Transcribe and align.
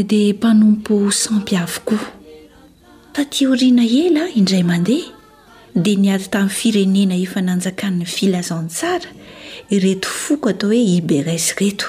dia 0.00 0.32
mpanompo 0.34 0.96
sampiavykoa 1.12 2.04
fa 3.14 3.22
ti 3.28 3.44
oriana 3.52 3.84
ela 3.84 4.22
a 4.24 4.30
indray 4.40 4.62
mandeha 4.64 5.12
dia 5.84 5.98
niady 6.04 6.26
tamin'ny 6.32 6.48
firenena 6.60 7.14
efa 7.24 7.40
nanjakan'ny 7.48 8.06
filazan 8.14 8.66
tsara 8.76 9.10
ireto 9.74 10.08
foka 10.24 10.50
atao 10.54 10.70
hoe 10.72 10.80
hiberaz 10.92 11.46
reto 11.60 11.88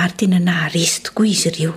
ary 0.00 0.14
tena 0.18 0.38
naharesy 0.46 0.98
tokoa 1.04 1.26
izy 1.32 1.48
ireo 1.50 1.74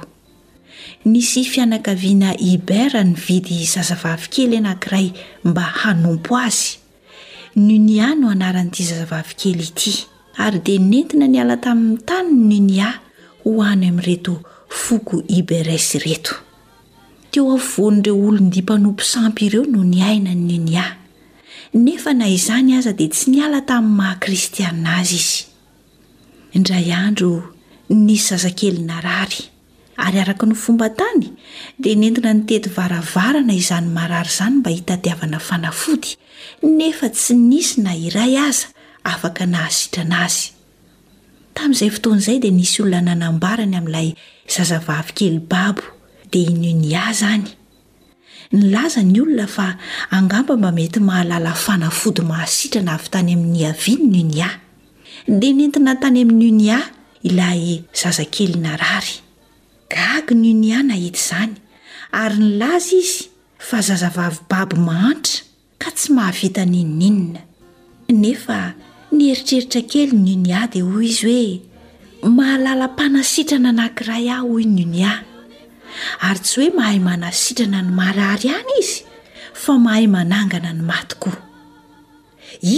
nisy 1.11 1.43
fianakaviana 1.51 2.29
hiber 2.45 2.91
ny 3.07 3.13
vidy 3.27 3.59
zazavavykely 3.73 4.57
anankiray 4.61 5.07
mba 5.47 5.61
hanompo 5.81 6.31
azy 6.45 6.71
nunia 7.65 8.07
no 8.19 8.25
anaran'ity 8.35 8.83
zazavavy 8.89 9.33
kely 9.41 9.61
ity 9.69 9.93
ary 10.45 10.59
dia 10.65 10.79
nentina 10.91 11.25
ny 11.33 11.37
ala 11.43 11.57
tamin'ny 11.65 11.97
tanyny 12.09 12.37
nunia 12.51 12.87
hoany 13.43 13.85
amin'n 13.89 14.05
reto 14.09 14.35
foko 14.75 15.23
iberesy 15.39 15.97
reto 16.05 16.35
teo 17.31 17.47
avonynireo 17.57 18.15
olondimpanompo 18.29 19.03
sampy 19.11 19.47
ireo 19.47 19.63
no 19.73 19.81
niaina 19.83 20.33
nynyay 20.35 20.91
nefa 21.85 22.11
na 22.17 22.27
izany 22.37 22.75
aza 22.77 22.93
dia 22.99 23.09
tsy 23.13 23.25
niala 23.33 23.61
tamin'ny 23.69 23.95
mahakristianina 23.99 24.91
azy 25.01 25.15
izy 25.21 25.37
indray 26.57 26.87
andro 27.05 27.29
nisy 28.05 28.27
zazakely 28.31 28.81
narary 28.89 29.41
ary 30.05 30.17
araka 30.23 30.45
ny 30.49 30.55
fomba 30.63 30.87
tany 30.99 31.23
dia 31.81 31.95
nentina 32.01 32.31
nitety 32.37 32.69
varavarana 32.77 33.53
izany 33.61 33.89
marary 33.97 34.29
izany 34.35 34.55
mba 34.59 34.69
hitadiavana 34.77 35.39
fanafody 35.47 36.09
nefa 36.77 37.07
tsy 37.15 37.33
nisy 37.49 37.75
na 37.85 37.91
iray 38.07 38.33
aza 38.47 38.67
afaka 39.11 39.43
nahasitrana 39.53 40.17
azy 40.27 40.45
tamin'izay 41.55 41.91
fotoan'izay 41.95 42.37
dia 42.43 42.51
nisy 42.59 42.77
olona 42.85 43.01
nanambarany 43.09 43.75
amin'ilay 43.81 44.09
zazavavy 44.47 45.11
kely 45.17 45.39
babo 45.51 45.83
dia 46.31 46.47
inunia 46.49 47.11
izany 47.11 47.49
ny 48.55 48.61
laza 48.71 49.01
ny 49.03 49.17
olona 49.23 49.47
fa 49.55 49.67
angambamba 50.15 50.69
mety 50.77 50.99
mahalala 51.07 51.51
fanafody 51.65 52.21
mahasitra 52.29 52.81
na 52.85 52.93
avy 52.97 53.09
tany 53.13 53.31
amin'ny 53.35 53.65
aviany 53.71 54.03
n 54.13 54.17
unia 54.21 54.49
dia 55.41 55.51
nentina 55.57 55.93
tany 56.01 56.19
amin'ny 56.25 56.45
unia 56.53 56.79
ilay 57.27 57.61
zaza 57.99 58.25
kely 58.33 58.55
narary 58.63 59.15
gaga 59.93 60.33
ny 60.41 60.47
unia 60.55 60.79
nahita 60.87 61.17
izany 61.21 61.53
ary 62.21 62.35
ny 62.43 62.49
laza 62.61 62.93
izy 63.01 63.25
fa 63.67 63.77
zazavavy 63.87 64.39
babo 64.51 64.75
mahantra 64.87 65.41
ka 65.81 65.89
tsy 65.95 66.07
mahavita 66.15 66.61
ninninina 66.71 67.41
nefa 68.21 68.59
ni 69.15 69.23
heritreritra 69.33 69.81
kely 69.91 70.13
ny 70.23 70.31
unia 70.37 70.61
dia 70.71 70.85
hoy 70.91 71.07
izy 71.11 71.25
hoe 71.25 71.74
mahalalampanasitrana 72.29 73.69
nankiray 73.77 74.27
aho 74.35 74.49
hoy 74.57 74.65
nyunia 74.65 75.13
ary 76.25 76.41
tsy 76.45 76.55
hoe 76.59 76.69
mahay 76.77 76.97
manasitrana 77.07 77.79
ny 77.85 77.91
marary 77.99 78.47
iany 78.51 78.69
izy 78.81 79.01
fa 79.61 79.73
mahay 79.85 80.05
manangana 80.15 80.71
ny 80.77 80.81
matokoa 80.89 81.35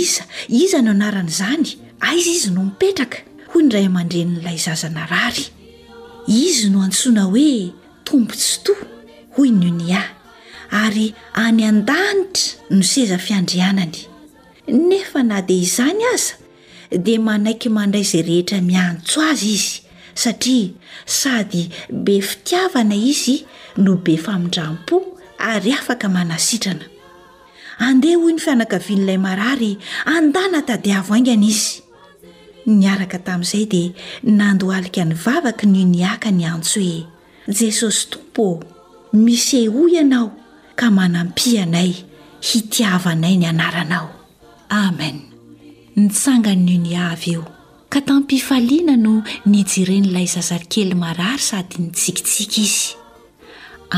iza 0.02 0.24
iza 0.62 0.80
no 0.86 0.92
anaran'izany 0.96 1.68
aiza 2.10 2.30
izy 2.38 2.50
no 2.56 2.62
mipetraka 2.68 3.20
hoy 3.56 3.62
nyray 3.68 3.86
amandrenn'ilay 3.90 4.58
zazanarary 4.66 5.44
izy 6.48 6.68
no 6.74 6.80
antsoina 6.88 7.24
hoe 7.32 7.58
tombo 8.06 8.34
tsytoa 8.42 8.82
hoy 9.36 9.50
nyunia 9.60 10.02
ary 10.82 11.08
any 11.46 11.62
an-danitra 11.64 12.68
no 12.78 12.84
seza 12.94 13.18
fiandrianany 13.26 13.96
nefa 14.90 15.20
na 15.30 15.38
dia 15.48 15.62
izany 15.68 16.04
aza 16.16 16.34
dia 16.92 17.20
manaiky 17.20 17.68
mandray 17.70 18.04
izay 18.06 18.24
rehetra 18.24 18.62
miantso 18.64 19.20
azy 19.24 19.56
izy 19.58 19.72
satria 20.16 20.72
sady 21.06 21.68
be 21.92 22.16
fitiavana 22.22 22.96
izy 22.96 23.36
no 23.78 23.96
be 24.00 24.16
famindram-po 24.18 25.00
ary 25.52 25.72
afaka 25.78 26.08
manasitrana 26.16 26.86
andeha 27.88 28.18
hoy 28.24 28.34
ny 28.38 28.42
fianakavian'ilay 28.46 29.20
marary 29.28 29.74
andàna 30.16 30.64
tadiavo 30.70 31.12
aingy 31.18 31.36
na 31.38 31.48
izy 31.52 31.74
ny 32.72 32.86
araka 32.94 33.20
tamin'izay 33.28 33.66
dia 33.68 33.96
nandoalika 34.40 35.04
ny 35.10 35.14
vavaka 35.24 35.66
nynyaka 35.74 36.30
ny 36.38 36.44
antso 36.54 36.80
hoe 36.86 37.02
jesosy 37.60 38.04
tompoô 38.12 38.52
mis 39.26 39.46
ehoy 39.62 39.92
ianao 40.00 40.28
ka 40.80 40.88
manampianay 40.98 41.92
hitiavanay 42.50 43.36
ny 43.40 43.46
anaranaao 43.54 44.10
amen 44.70 45.27
nytsangany 45.98 46.60
nunia 46.62 47.08
avy 47.12 47.32
eo 47.38 47.44
ka 47.94 48.02
tampifaliana 48.06 48.94
no 49.02 49.14
nijirenyilay 49.50 50.28
zaza 50.34 50.58
kely 50.74 50.94
marary 51.04 51.42
sady 51.42 51.78
nitsikitsika 51.82 52.58
izy 52.62 52.96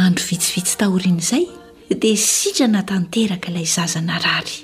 andro 0.01 0.23
vitsivitsy 0.29 0.75
taorian' 0.81 1.17
izay 1.23 1.43
dia 2.01 2.17
sitrana 2.23 2.83
tanteraka 2.91 3.51
ilay 3.51 3.65
zaza 3.75 3.99
narary 4.09 4.55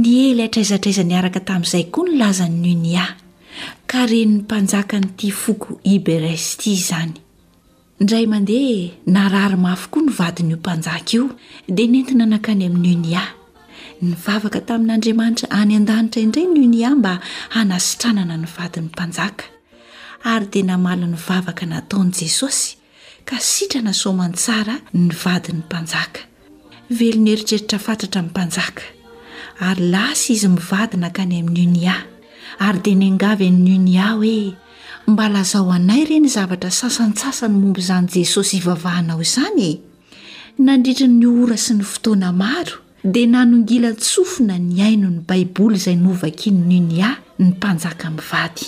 ny 0.00 0.06
ely 0.32 0.40
atraizatraizany 0.46 1.14
araka 1.20 1.40
tamin'izay 1.48 1.84
koa 1.94 2.08
no 2.10 2.14
lazany 2.22 2.58
nunia 2.64 3.04
ka 3.90 4.00
renyny 4.10 4.36
mpanjaka 4.42 4.96
n'iti 5.02 5.30
foko 5.42 5.70
iberasti 5.94 6.68
izany 6.78 7.12
indray 8.00 8.26
mandeha 8.26 8.90
narary 9.16 9.56
mafy 9.66 9.86
koa 9.92 10.02
ny 10.08 10.12
vadinyiompanjaka 10.18 11.10
io 11.16 11.24
dia 11.76 11.86
nentina 11.94 12.26
nakany 12.34 12.62
amin'ny 12.66 12.94
unia 12.98 13.24
ny 14.02 14.14
vavaka 14.26 14.60
tamin'andriamanitra 14.66 15.46
any 15.60 15.76
an-danitra 15.76 16.20
indray 16.24 16.46
nunia 16.54 16.90
mba 16.98 17.14
hanasitranana 17.54 18.36
ny 18.42 18.48
vadin'ny 18.54 18.88
mpanjaka 18.90 19.44
ary 20.32 20.46
dia 20.52 20.64
namaly 20.70 21.06
ny 21.06 21.14
vavaka 21.28 21.64
nataon' 21.72 22.10
jesosy 22.18 22.74
ka 23.28 23.36
sitrana 23.38 23.92
somantsara 24.02 24.76
ny 24.98 25.14
vadin'ny 25.22 25.60
mpanjaka 25.66 26.20
velonyheritreritra 26.98 27.78
fantatra 27.86 28.20
nimpanjaka 28.26 28.82
ary 29.68 29.84
lasa 29.94 30.26
izy 30.34 30.48
mivadinakany 30.54 31.36
amin 31.42 31.54
nunia 31.58 31.96
ary 32.66 32.78
dia 32.84 32.96
niangavy 33.02 33.50
ny 33.50 33.60
nunia 33.68 34.06
hoe 34.18 34.54
mba 35.06 35.28
lazao 35.28 35.70
anay 35.72 36.02
reny 36.10 36.26
zavatra 36.36 36.70
sasantsasany 36.80 37.54
mombo 37.62 37.78
izany 37.84 38.08
jesosy 38.14 38.56
ivavahanao 38.60 39.22
izanye 39.22 39.70
nandritra 40.58 41.06
ny 41.06 41.26
ora 41.42 41.54
sy 41.66 41.72
ny 41.78 41.84
fotoana 41.92 42.32
maro 42.34 42.82
dia 43.04 43.26
nanongilantsofina 43.28 44.56
ny 44.58 44.78
aino 44.80 45.08
ny 45.12 45.20
baiboly 45.28 45.76
izay 45.76 45.96
novaki 46.00 46.48
ny 46.56 46.60
nunia 46.66 47.10
ny 47.38 47.50
mpanjaka 47.50 48.08
minvady 48.10 48.64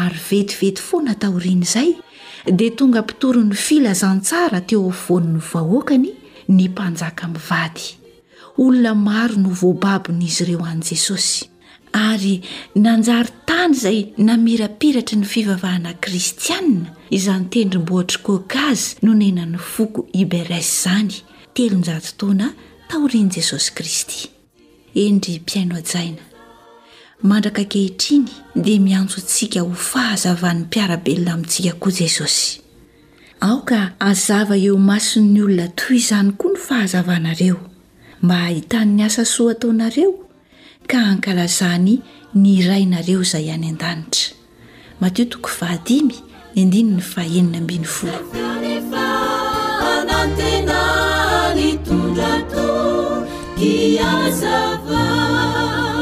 ary 0.00 0.20
vetivety 0.28 0.82
fo 0.82 1.00
nataoriana 1.02 1.66
izay 1.66 1.90
dia 2.46 2.70
tonga 2.78 3.02
mpitory 3.02 3.42
n'ny 3.42 3.56
filazantsara 3.58 4.60
teo 4.60 4.86
vonony 5.06 5.40
vahoakany 5.52 6.06
ny 6.48 6.68
mpanjaka 6.68 7.26
minvady 7.26 7.86
olona 8.56 8.94
maro 8.94 9.34
no 9.36 9.50
voababinaizy 9.50 10.44
ireo 10.44 10.62
an'i 10.64 10.86
jesosy 10.90 11.50
ary 11.92 12.40
nanjary 12.74 13.32
tany 13.50 13.74
izay 13.74 14.00
namirapiratry 14.16 15.18
ny 15.18 15.26
fivavahana 15.26 15.94
kristiaa 16.00 16.62
izany 17.10 17.50
tendrymbohatry 17.50 18.22
kogazy 18.22 18.94
nonenany 19.02 19.58
foko 19.58 20.06
iberaz 20.12 20.66
izany 20.70 21.14
telonjatotoana 21.54 22.52
taoriny 22.88 23.30
jesosy 23.36 23.70
kristy 23.72 24.28
endry 24.94 25.38
mpiaino 25.40 25.76
jaina 25.94 26.22
mandraka 27.22 27.64
kehitriny 27.64 28.28
dia 28.64 28.80
miantsontsika 28.80 29.60
ho 29.60 29.74
fahazavahan'ny 29.90 30.64
mpiarabelona 30.68 31.32
amintsika 31.34 31.72
koa 31.80 31.92
jesosy 32.00 32.60
aoka 33.48 33.78
hazava 34.06 34.56
eo 34.64 34.76
maso'ny 34.90 35.38
olona 35.46 35.68
toy 35.78 35.96
izany 36.00 36.30
koa 36.40 36.50
ny 36.54 36.58
fahazavanareo 36.66 37.56
mba 38.22 38.34
hahitan'ny 38.44 39.02
asa 39.06 39.24
soa 39.24 39.50
ataonareo 39.54 40.10
ka 40.90 40.98
hankalazany 41.08 41.92
ny 42.34 42.52
rainareo 42.68 43.22
izay 43.26 43.50
any 43.54 43.68
an-danitra 43.70 44.06
לطר 52.16 53.20
كי 53.56 53.98
זבה 54.30 55.95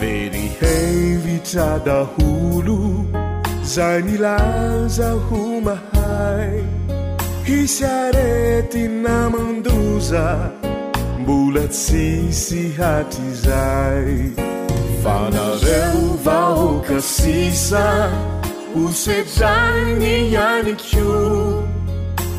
veriheivitra 0.00 1.78
dahulo 1.86 2.80
zani 3.64 4.16
laza 4.24 5.10
humahai 5.26 6.64
hisareti 7.44 8.88
namanduza 8.88 10.50
mbulatsisi 11.20 12.72
hatizai 12.78 14.32
vanareu 15.02 16.08
vaokasisa 16.24 18.10
usedjane 18.86 20.30
ianikiu 20.30 21.62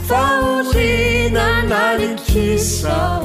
faulina 0.07 1.63
nanintisa 1.63 3.24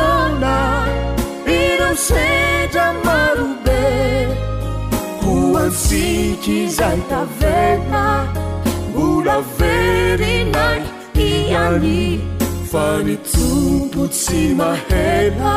amarbe 2.89 4.25
ko 5.21 5.33
ansiki 5.63 6.67
zai 6.77 6.99
taverna 7.09 8.03
mbola 8.89 9.37
veri 9.57 10.45
naiktiani 10.53 12.19
fani 12.71 13.17
tupo 13.31 14.07
si 14.11 14.53
maherna 14.59 15.53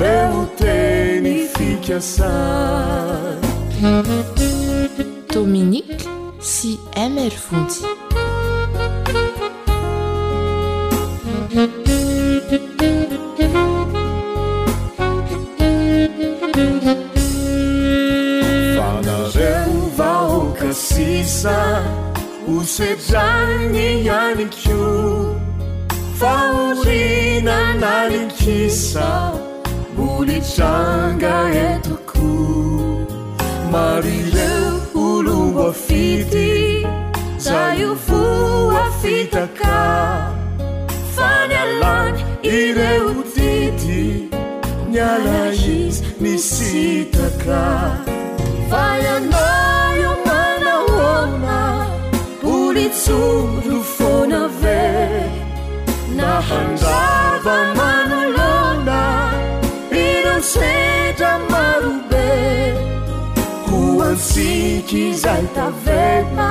reoteni 0.00 1.36
fikasa 1.56 2.32
dominiq 5.34 5.92
si 6.40 6.78
emer 7.04 7.32
funzi 7.44 7.84
ausejane 22.58 24.10
aniku 24.10 25.36
faulina 26.18 27.58
naninkisa 27.74 29.32
uliranga 29.98 31.36
etoko 31.68 32.28
marilefuloafiti 33.72 36.52
zaayfuafitaka 37.38 39.76
faama 41.16 42.12
ireutity 42.42 44.04
nalais 44.94 45.96
misitakaa 46.20 47.98
surufonave 53.04 54.96
na 56.16 56.40
handava 56.48 57.56
manolona 57.78 59.02
inansedra 60.04 61.32
marube 61.50 62.40
kuansiki 63.68 65.04
zaltavena 65.22 66.48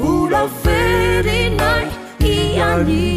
bulaveri 0.00 1.42
na 1.60 1.72
ittiani 2.18 3.08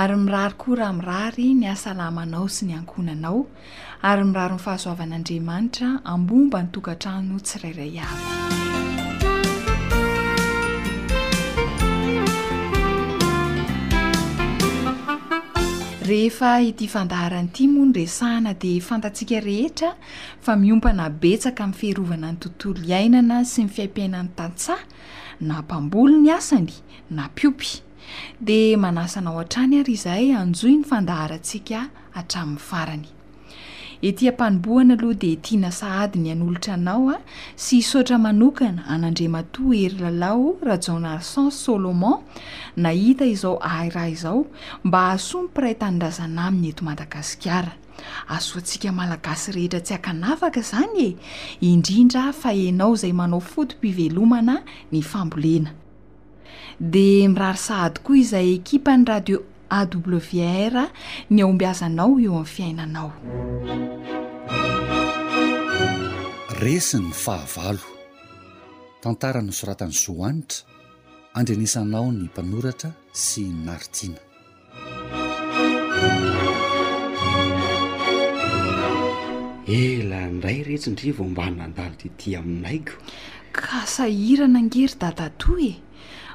ary 0.00 0.16
mirary 0.24 0.54
kora 0.64 0.88
mirary 1.00 1.46
ny 1.60 1.70
asalamanao 1.74 2.46
sy 2.56 2.66
ny 2.68 2.74
ankonanao 2.80 3.38
ary 4.10 4.26
mirary 4.32 4.58
ny 4.58 4.64
fahazoavan'andriamanitra 4.66 5.90
ambomba 6.16 6.64
ny 6.66 6.74
tokantrano 6.74 7.36
tsirairay 7.46 7.94
avy 8.10 8.70
rehefa 16.08 16.60
ity 16.60 16.86
fandaharanyiti 16.88 17.68
moa 17.68 17.86
nyresahana 17.86 18.54
de 18.62 18.80
fantatsiaka 18.88 19.38
rehetra 19.46 19.90
fa 20.44 20.56
miompana 20.56 21.04
betsaka 21.22 21.64
amin'ny 21.64 21.78
fiharovana 21.80 22.28
ny 22.32 22.38
tontolo 22.44 22.80
iainana 22.90 23.38
sy 23.52 23.60
ny 23.66 23.74
fiaimpiainan'ny 23.76 24.32
tantsah 24.38 24.80
na 25.48 25.54
mpambolo 25.62 26.16
ny 26.24 26.28
asany 26.38 26.70
na 27.10 27.24
mpiopy 27.32 27.70
de 28.48 28.58
manasana 28.84 29.30
ao 29.30 29.38
an-trany 29.44 29.74
ary 29.82 29.94
izahy 29.98 30.28
anjoy 30.44 30.74
ny 30.80 30.84
fandaharantsika 30.92 31.78
hatramin'ny 32.18 32.62
farany 32.70 33.10
etyampanombohana 34.02 34.94
aloha 34.98 35.14
de 35.18 35.36
tiana 35.36 35.70
sahady 35.70 36.18
ny 36.18 36.30
han'olotra 36.32 36.74
anao 36.74 37.04
a 37.10 37.14
ah, 37.14 37.20
sy 37.56 37.78
saotra 37.86 38.16
manokana 38.18 38.82
anandrematoa 38.94 39.74
hery 39.78 39.98
lalao 40.02 40.56
rajanar 40.66 41.20
can 41.34 41.50
soloman 41.50 42.18
nahita 42.76 43.24
izao 43.34 43.58
airah 43.60 44.08
izao 44.12 44.46
mba 44.84 45.10
aso 45.12 45.42
my 45.42 45.48
pirète 45.54 45.84
anydrazana 45.86 46.48
amin'ny 46.48 46.70
eto 46.72 46.84
madagasikara 46.88 47.72
azoantsika 48.34 48.90
malagasy 48.98 49.52
rehetra 49.52 49.80
tsy 49.80 49.94
hakanafaka 49.94 50.60
zany 50.70 50.98
e 51.06 51.08
indrindra 51.70 52.32
fa 52.32 52.50
henao 52.52 52.96
zay 52.96 53.12
manao 53.12 53.40
fotom-pivelomana 53.40 54.56
ny 54.92 55.02
fambolena 55.12 55.70
de 56.80 57.08
mirary 57.28 57.58
sahady 57.68 58.00
koa 58.02 58.16
izay 58.18 58.54
ekipa 58.58 58.96
ny 58.98 59.04
radio 59.06 59.38
a 59.72 59.88
wra 59.88 60.86
ny 61.32 61.38
aombiazanao 61.42 62.20
eo 62.20 62.34
amin'ny 62.38 62.50
fiainanao 62.54 63.10
resi 66.60 66.98
ny 67.00 67.12
fahava 67.24 67.72
tantara 69.02 69.40
nysoratany 69.42 69.92
soa 69.96 70.28
anitra 70.28 70.68
andrenesanao 71.34 72.12
ny 72.12 72.24
mpanoratra 72.28 72.90
sy 73.24 73.42
naritina 73.66 74.20
ela 79.84 80.20
ndray 80.34 80.58
retsindrivo 80.68 81.20
omban 81.26 81.52
nandalo 81.60 81.94
tyti 82.00 82.28
aminaiko 82.40 82.92
ka 83.56 83.78
sahira 83.94 84.46
nangery 84.54 84.94
da 85.00 85.08
tato 85.18 85.52
e 85.68 85.72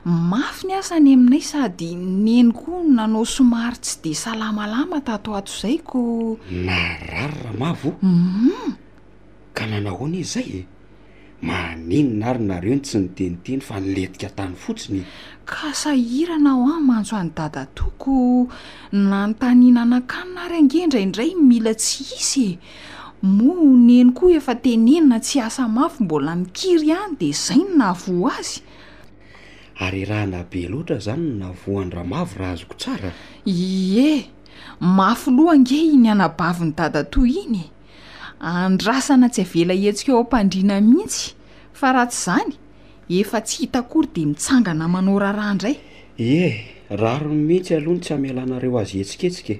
mafy 0.07 0.67
ny 0.69 0.73
asa 0.79 0.99
ny 1.03 1.13
aminay 1.17 1.41
sady 1.43 1.91
neny 1.99 2.51
koa 2.55 2.79
nanao 2.83 3.25
somary 3.27 3.75
tsy 3.77 3.99
de 4.03 4.13
salamalama 4.15 5.01
tato 5.03 5.35
ato 5.35 5.51
izayko 5.51 6.37
na 6.47 6.77
raryra 7.03 7.51
mavo 7.59 7.91
um 8.01 8.49
ka 9.53 9.67
nanahoana 9.67 10.15
ey 10.15 10.23
zay 10.33 10.49
e 10.63 10.63
manenyna 11.43 12.23
ary 12.31 12.41
nareo 12.49 12.75
ny 12.79 12.83
tsy 12.87 12.97
nyteniteny 13.03 13.59
fa 13.67 13.75
niletika 13.83 14.29
tany 14.37 14.55
fotsiny 14.55 15.03
ka 15.43 15.75
sahira 15.75 16.39
na 16.39 16.55
aho 16.55 16.71
any 16.79 16.87
mantso 16.87 17.13
any 17.19 17.31
dadatoako 17.35 18.47
na 18.95 19.27
notaniana 19.27 19.81
anankanona 19.83 20.39
ary 20.47 20.57
angendra 20.63 20.99
indray 21.05 21.35
mila 21.35 21.75
tsy 21.75 22.07
isye 22.15 22.49
moa 23.27 23.59
neny 23.59 24.15
koa 24.15 24.39
efa 24.39 24.55
tenenina 24.55 25.19
tsy 25.19 25.43
asa 25.43 25.67
mavo 25.67 25.99
mbola 26.07 26.31
mikiry 26.35 26.95
hany 26.95 27.19
de 27.19 27.31
zay 27.35 27.59
no 27.59 27.75
navo 27.91 28.31
azy 28.39 28.63
ary 29.79 30.05
raha 30.05 30.25
na 30.25 30.43
be 30.43 30.67
loatra 30.67 30.99
zany 30.99 31.21
n 31.21 31.39
navoandramavy 31.41 32.35
raha 32.41 32.53
azoko 32.57 32.75
tsara 32.81 33.11
ieh 33.47 34.25
mafo 34.81 35.29
lohange 35.31 35.77
iny 35.93 36.09
anabavy 36.11 36.65
ny 36.69 36.73
dadato 36.77 37.21
inye 37.25 37.65
andrasana 38.39 39.29
tsy 39.33 39.43
avela 39.45 39.73
entsika 39.77 40.09
eo 40.13 40.19
ampandriana 40.25 40.81
mihitsy 40.81 41.35
fa 41.77 41.87
raha 41.93 42.09
tsy 42.11 42.21
zany 42.25 42.51
efa 43.21 43.37
tsy 43.45 43.55
hita 43.63 43.81
kory 43.91 44.09
de 44.15 44.21
mitsangana 44.25 44.85
manao 44.89 45.17
raharaha 45.21 45.53
ndray 45.57 45.75
eh 46.17 46.53
raro 46.89 47.29
mihitsy 47.29 47.77
aloha 47.77 47.95
ny 47.97 48.01
tsy 48.01 48.13
amalanareo 48.17 48.73
azy 48.81 48.97
etsiketsikae 49.05 49.57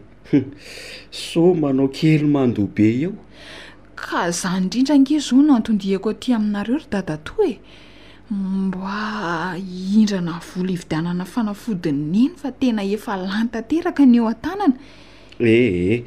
so 1.24 1.54
manao 1.54 1.88
kely 1.88 2.26
mandohbe 2.26 2.86
eo 3.06 3.14
ka 3.96 4.32
zaho 4.32 4.58
yindrindra 4.58 4.96
nge 5.00 5.16
zao 5.26 5.40
no 5.46 5.52
antondihako 5.56 6.10
aty 6.14 6.30
aminareo 6.38 6.78
ry 6.82 6.88
dadato 6.94 7.38
e 7.46 7.54
mboa 8.30 9.56
indrana 9.96 10.40
vola 10.44 10.72
hividianana 10.72 11.26
fanafodi 11.26 11.90
n 11.96 12.14
iny 12.14 12.36
fa 12.42 12.50
tena 12.52 12.84
efa 12.84 13.16
lantanteraka 13.24 14.04
ny 14.04 14.18
eo 14.20 14.28
an-tanana 14.28 14.76
eheh 15.40 16.02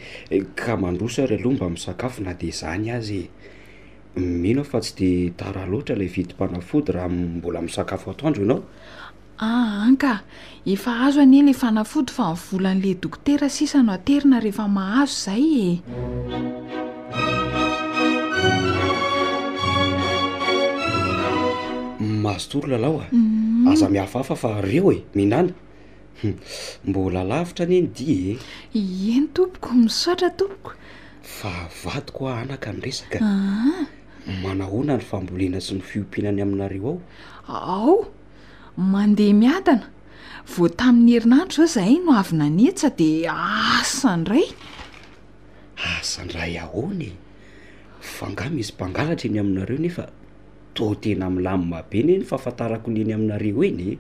ka 0.55 0.77
mandrosary 0.77 1.35
alohamba 1.41 1.65
amin'sakafo 1.73 2.21
na 2.23 2.33
de 2.35 2.51
zany 2.53 2.91
azy 2.93 3.21
e 3.25 4.21
mino 4.21 4.61
ao 4.61 4.69
fa 4.69 4.81
tsy 4.85 4.93
de 5.01 5.11
tara 5.41 5.65
loatra 5.65 5.97
ilay 5.97 6.09
vidympanafody 6.13 6.93
raha 6.93 7.09
mbola 7.09 7.65
misakafo 7.65 8.13
atoandro 8.13 8.43
ianao 8.45 8.63
ahan 9.41 9.97
ka 9.97 10.13
efa 10.67 10.93
azo 11.09 11.21
anye 11.25 11.39
ilay 11.41 11.57
fanafody 11.57 12.13
fa 12.13 12.31
mi 12.37 12.41
volan'ila 12.51 13.01
dokotera 13.01 13.49
sisano 13.49 13.93
aterina 13.97 14.41
rehefa 14.45 14.69
mahazo 14.69 15.17
zay 15.25 15.49
e 15.65 15.71
azotoro 22.35 22.69
lalao 22.69 23.01
a 23.01 23.05
ah. 23.05 23.09
mhm. 23.13 23.69
aza 23.73 23.89
miafahafa 23.89 24.37
fahreo 24.43 24.93
e 24.93 24.97
eh, 24.97 25.03
mihinana 25.15 25.53
hm, 26.23 26.35
mbo 26.85 27.11
la 27.11 27.25
lavitra 27.25 27.65
any 27.67 27.77
eny 27.81 27.91
dia 27.99 28.35
e 28.35 28.37
eh. 28.79 29.17
eny 29.17 29.27
tompoko 29.37 29.71
misotra 29.83 30.31
tompoko 30.39 30.71
faavatyko 31.39 32.21
a 32.29 32.33
ah, 32.35 32.41
anaka 32.45 32.69
ny 32.73 32.81
resaka 32.87 33.19
aa 33.23 33.85
manahoana 34.43 34.95
ny 34.99 35.03
fambolena 35.11 35.59
sy 35.67 35.73
ny 35.79 35.83
fiompihinany 35.89 36.41
aminareo 36.45 36.93
ao 37.47 37.69
ao 37.77 37.99
mandeha 38.93 39.35
miadana 39.43 39.87
vo 40.55 40.65
tamin'ny 40.81 41.11
herinandro 41.15 41.57
zao 41.65 41.73
zahay 41.75 41.97
no 42.05 42.13
avy 42.21 42.35
na 42.41 42.47
netsa 42.59 42.89
de 42.99 43.11
asand 43.81 44.25
ray 44.33 44.47
asandray 46.01 46.53
ahoana 46.65 47.07
e 47.11 47.13
fa 48.15 48.25
ngah 48.33 48.49
misy 48.55 48.73
mpangalatra 48.77 49.27
eny 49.29 49.39
aminareo 49.43 49.79
nefa 49.87 50.05
to 50.75 50.95
tena 51.03 51.27
ami 51.31 51.43
lamimabe 51.47 51.99
ny 52.03 52.13
eny 52.21 52.25
fahafantarako 52.31 52.89
neny 52.95 53.13
aminareo 53.15 53.63
enye 53.67 53.99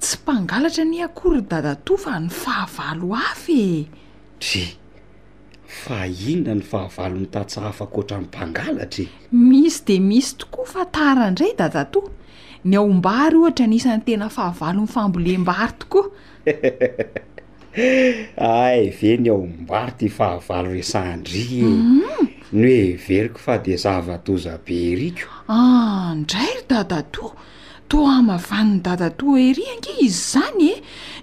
tsy 0.00 0.16
mpangalatra 0.22 0.84
ny 0.86 1.02
akoryy 1.06 1.40
dadatoa 1.50 1.96
fa 2.02 2.14
ny 2.22 2.28
fahavalo 2.30 3.14
afy 3.18 3.62
e 3.62 3.78
dre 4.42 4.64
fa 5.66 5.98
inona 6.06 6.54
ny 6.58 6.62
fahavalo 6.70 7.16
mitatsahafakoatra 7.22 8.16
ni 8.20 8.24
mpangalatra 8.28 9.04
e. 9.04 9.08
misy 9.32 9.78
de 9.86 9.96
misy 10.00 10.36
tokoa 10.38 10.66
fa 10.72 10.84
tara 10.94 11.28
indray 11.30 11.52
dadatoha 11.58 12.10
ny 12.64 12.74
aombary 12.78 13.36
ohatra 13.38 13.66
nisan'ny 13.68 14.04
tena 14.06 14.28
fahavalo 14.30 14.80
nifambolem-bary 14.86 15.74
to 15.82 15.86
koa 15.86 16.06
ae 18.38 18.86
ve 19.00 19.10
ny 19.18 19.30
aombary 19.34 19.92
ty 19.98 20.08
fahavalo 20.08 20.70
resandry 20.72 21.42
e 21.42 21.64
mm-hmm. 21.66 22.32
ny 22.52 22.64
oe 22.70 22.96
veriko 23.00 23.38
fa 23.40 23.56
de 23.62 23.74
zavatoza 23.80 24.58
be 24.64 24.74
hiriko 24.76 25.28
ah 25.48 26.12
ndray 26.14 26.50
ry 26.60 26.66
dadatoa 26.68 27.32
to 27.88 27.98
amavaniny 28.04 28.82
dadatoa 28.84 29.38
iri 29.40 29.64
ankeh 29.72 29.96
izy 30.04 30.20
zany 30.34 30.60
e 30.68 30.72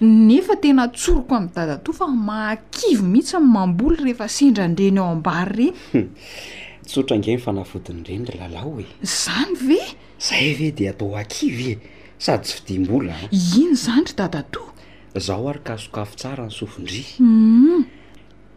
nefa 0.05 0.55
tena 0.63 0.87
tsoriko 0.89 1.35
ami' 1.37 1.53
dadatoa 1.53 1.93
fa 1.99 2.07
maakivy 2.07 3.05
mihitsy 3.11 3.37
amy 3.37 3.51
mamboly 3.53 3.97
rehefa 4.01 4.27
sendrandreny 4.37 4.97
ao 4.97 5.11
ambary 5.13 5.67
reny 5.93 6.09
tsotra 6.89 7.15
ange 7.15 7.31
mifanafodiny 7.37 8.01
reny 8.07 8.25
ry 8.33 8.37
lala 8.41 8.59
e 8.81 8.89
zany 9.05 9.53
ve 9.67 9.79
zay 10.17 10.53
ve 10.57 10.71
de 10.71 10.89
atao 10.89 11.13
akivy 11.21 11.71
e 11.71 11.75
sady 12.17 12.45
tsydimbolaa 12.49 13.29
iny 13.37 13.75
zany 13.85 14.05
ry 14.09 14.13
dadatoa 14.21 14.73
zaho 15.19 15.49
aryka 15.53 15.77
zokafo 15.77 16.15
tsara 16.17 16.47
ny 16.49 16.53
sofondriha 16.59 17.13
u 17.19 17.23
mm. 17.23 17.81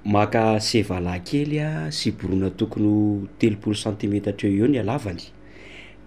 maka 0.05 0.61
sevalahy 0.61 1.25
kely 1.25 1.59
a 1.65 1.71
syboroina 1.91 2.53
tokony 2.53 3.25
telopolo 3.41 3.75
centimetatra 3.75 4.49
eo 4.49 4.61
eo 4.67 4.67
ny 4.69 4.79
alavany 4.79 5.23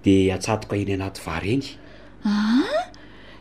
de 0.06 0.30
atsatoka 0.30 0.77
eny 0.77 0.94
anaty 0.94 1.22
vary 1.25 1.50
eny 1.58 1.66
aa 2.24 2.86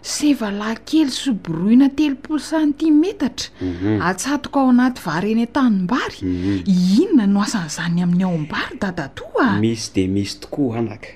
sevalahy 0.00 0.78
kely 0.88 1.10
syboroina 1.12 1.90
telopolo 1.92 2.40
cantimetatra 2.40 3.48
mhm. 3.60 4.00
atsatoka 4.00 4.60
ao 4.60 4.68
anaty 4.72 5.00
varyeny 5.04 5.42
ataimbary 5.44 6.18
mhm. 6.22 6.64
inona 7.02 7.26
no 7.26 7.42
asan'izany 7.44 8.02
amin'ny 8.02 8.24
aombary 8.24 8.80
dada 8.80 9.08
to 9.12 9.24
a 9.40 9.60
misy 9.60 9.92
de 9.94 10.06
misy 10.08 10.40
tokoa 10.40 10.78
anaka 10.78 11.12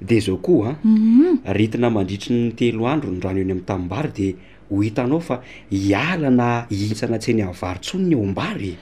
de 0.00 0.20
zao 0.20 0.36
koa 0.38 0.70
a 0.70 0.76
mhm. 0.84 1.42
ritina 1.50 1.90
mandritry 1.90 2.30
ny 2.44 2.52
telo 2.54 2.86
andro 2.86 3.10
yrano 3.10 3.40
eny 3.42 3.50
amin'ny 3.52 3.66
taimbary 3.66 4.12
de 4.14 4.28
ho 4.70 4.80
hitanao 4.82 5.20
fa 5.20 5.40
hiala 5.70 6.30
na 6.30 6.48
hitsana 6.68 7.18
tse 7.18 7.32
eny 7.32 7.42
ami'ny 7.44 7.58
varontsony 7.60 8.04
ny 8.08 8.14
aombarye 8.18 8.74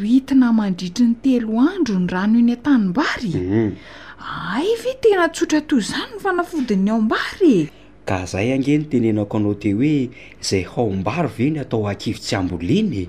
ritina 0.00 0.48
mandritry 0.56 1.04
ny 1.08 1.14
telo 1.24 1.58
andro 1.60 1.96
ny 2.00 2.06
rano 2.12 2.36
iny 2.40 2.54
an-tanimbaryum 2.56 3.44
mhm. 3.44 3.70
aive 4.56 4.92
tena 5.04 5.28
tsotra 5.28 5.60
toy 5.68 5.82
izany 5.84 6.16
ny 6.16 6.20
fanafodin'ny 6.24 6.90
aombarye 6.94 7.60
ka 8.08 8.24
zay 8.26 8.52
ange 8.56 8.72
ny 8.78 8.86
tenenako 8.92 9.36
anao 9.40 9.54
te 9.62 9.72
hoe 9.76 9.92
izay 10.40 10.64
haombary 10.72 11.30
veny 11.36 11.58
atao 11.60 11.84
akivy 11.92 12.18
tsy 12.24 12.34
ambolinye 12.40 13.04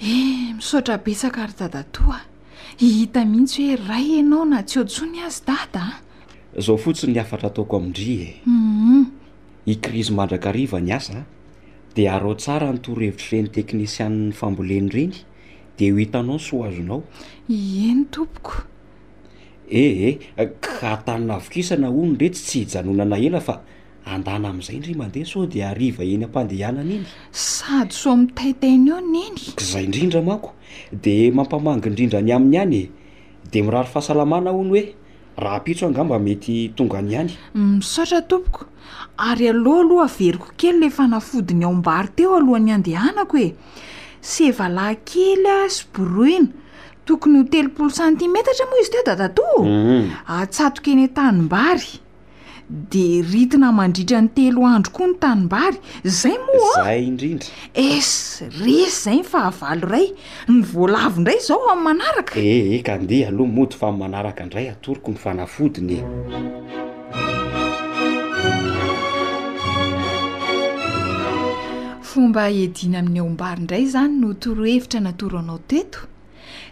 eh 0.00 0.54
misaotra 0.56 0.96
besaka 1.04 1.44
ry 1.50 1.54
dada 1.58 1.82
toa 1.92 2.20
hihita 2.80 3.28
mihitsy 3.28 3.62
hoe 3.68 3.76
ray 3.88 4.08
anao 4.22 4.44
na 4.48 4.64
tsy 4.64 4.78
hao 4.80 4.86
tsony 4.88 5.20
azy 5.28 5.42
dada 5.48 6.00
a 6.00 6.60
zao 6.60 6.76
fotsiny 6.80 7.18
afatra 7.20 7.50
ataoko 7.52 7.76
amin-dri 7.76 8.08
e 8.24 8.28
uum 8.48 8.64
mhm. 8.72 9.22
i 9.66 9.76
krizy 9.80 10.12
mandraka 10.12 10.48
ariva 10.52 10.78
ny 10.80 10.92
asa 10.92 11.24
de 11.96 12.08
aro 12.08 12.34
tsara 12.36 12.68
nytorohevitry 12.72 13.30
reny 13.40 13.48
teknisianny 13.54 14.32
famboleny 14.36 14.88
ireny 14.90 15.16
de 15.78 15.90
ho 15.92 15.96
itanao 16.04 16.38
so 16.46 16.58
azonao 16.68 17.00
eny 17.48 18.04
tompoko 18.12 18.54
ehe 19.82 20.10
e, 20.36 20.44
ka 20.64 20.96
htanynavokisana 21.00 21.88
ono 21.88 22.12
ndretsy 22.12 22.44
tsy 22.48 22.58
hijanonana 22.60 23.16
ela 23.26 23.40
fa 23.46 23.54
andana 24.12 24.46
amn'izay 24.52 24.76
indry 24.78 24.94
mandeha 25.02 25.26
soa 25.32 25.46
de 25.52 25.60
ariva 25.70 26.04
eny 26.14 26.24
am-pandehanany 26.28 26.90
iny 26.98 27.06
sady 27.46 27.94
soa 28.00 28.16
mitaitainy 28.20 28.90
eo 28.92 29.00
ny 29.12 29.20
iny 29.30 29.40
zay 29.70 29.84
indrindra 29.88 30.20
mako 30.30 30.48
de 31.04 31.16
mampamangy 31.38 31.88
indrindra 31.88 32.18
any 32.22 32.32
amin'ny 32.36 32.60
any 32.64 32.76
e 32.80 32.84
de 33.52 33.62
mirary 33.62 33.88
fahasalamana 33.94 34.50
hony 34.56 34.68
hoe 34.70 34.82
raha 35.36 35.56
apitso 35.56 35.86
anga 35.86 36.04
mba 36.04 36.18
mety 36.18 36.70
tonga 36.76 36.98
any 36.98 37.10
iany 37.14 37.32
usaotra 37.80 38.20
mm, 38.20 38.26
tompoko 38.28 38.64
ary 39.30 39.48
aloha 39.48 39.80
aloha 39.84 40.04
averiko 40.08 40.48
kely 40.58 40.78
le 40.80 40.90
fa 40.90 41.06
nafodiny 41.10 41.64
aombary 41.66 42.08
teo 42.18 42.36
alohan'ny 42.38 42.72
andehanako 42.76 43.36
hoe 43.38 43.54
sevalahy 44.32 44.96
kely 45.10 45.46
a 45.56 45.58
sboruina 45.78 46.48
tokony 47.06 47.38
ho 47.38 47.44
telopolo 47.56 47.90
santimetatra 48.00 48.66
moa 48.70 48.80
izy 48.82 48.92
teo 48.94 49.04
da 49.10 49.16
tatoum 49.22 49.66
mhm. 49.66 50.08
atsatok 50.40 50.86
eny 50.94 51.06
tanim-bary 51.18 52.03
de 52.70 53.22
ritina 53.30 53.70
mandridra 53.78 54.20
ny 54.24 54.28
telo 54.36 54.62
andro 54.74 54.92
koa 54.96 55.06
ny 55.10 55.16
tanimbary 55.24 55.78
zay 56.20 56.36
mo 56.52 56.62
azay 56.80 57.00
indrindra 57.10 57.46
es 57.88 58.08
resy 58.64 58.88
zay 59.02 59.18
ny 59.20 59.26
fahavalo 59.30 59.84
iray 59.88 60.06
ny 60.48 60.62
voalavo 60.72 61.16
indray 61.20 61.40
zao 61.46 61.60
amin'ny 61.72 61.84
manaraka 61.90 62.34
eh 62.40 62.72
eh 62.76 62.82
kandeha 62.88 63.28
aloha 63.32 63.50
mody 63.58 63.74
fa 63.80 63.86
mn'y 63.92 64.00
manaraka 64.02 64.40
indray 64.46 64.66
atoriko 64.72 65.08
ny 65.14 65.18
fanafodiny 65.26 65.92
e 65.98 66.00
fomba 72.10 72.42
edina 72.62 72.96
amin'ny 73.04 73.20
aombary 73.22 73.60
ndray 73.68 73.84
zany 73.92 74.14
no 74.24 74.28
toro 74.42 74.62
hevitra 74.72 75.00
natoro 75.06 75.36
anao 75.44 75.60
teto 75.70 76.00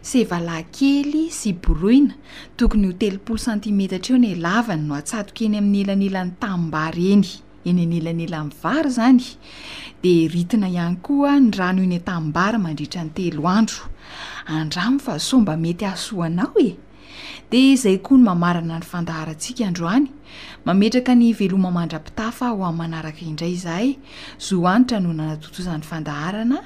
se 0.03 0.19
evalahyn 0.25 0.67
kely 0.77 1.25
sy 1.37 1.51
boruina 1.63 2.17
tokony 2.59 2.87
ho 2.89 2.95
telopolo 3.03 3.41
centimetra 3.47 3.99
tra 4.05 4.15
eo 4.17 4.21
ny 4.23 4.31
a 4.35 4.41
lavany 4.47 4.83
no 4.89 4.95
atsatoka 5.01 5.43
eny 5.47 5.57
amin'ny 5.63 5.83
elan'elan'ny 5.83 6.35
tammbara 6.45 7.05
eny 7.15 7.29
eny 7.71 7.85
nyelan'ela 7.93 8.41
nyy 8.45 8.55
vary 8.63 8.91
zany 8.99 9.21
de 10.03 10.13
ritina 10.35 10.69
ihany 10.75 10.97
koa 11.07 11.33
ny 11.45 11.49
rano 11.59 11.81
iny 11.87 11.97
atammbary 12.03 12.59
mandritra 12.65 13.01
ny 13.07 13.11
telo 13.19 13.43
andro 13.59 13.81
andrano 14.61 14.99
fa 15.05 15.15
somba 15.29 15.53
mety 15.65 15.85
asoanaoe 15.95 16.69
de 17.53 17.61
izay 17.77 17.99
koa 18.03 18.17
ny 18.17 18.23
mamarana 18.25 18.77
ny 18.81 18.87
fandaharantsiaka 18.91 19.63
androany 19.71 20.07
mametraka 20.67 21.13
ny 21.21 21.29
veloma 21.39 21.69
mandra-pitafa 21.77 22.47
ho 22.53 22.61
amn'ny 22.69 22.79
manaraka 22.81 23.23
indray 23.31 23.55
zahay 23.65 23.89
zo 24.47 24.57
hanitra 24.65 24.99
no 25.05 25.13
nanatotozan'ny 25.13 25.85
fandaharana 25.91 26.59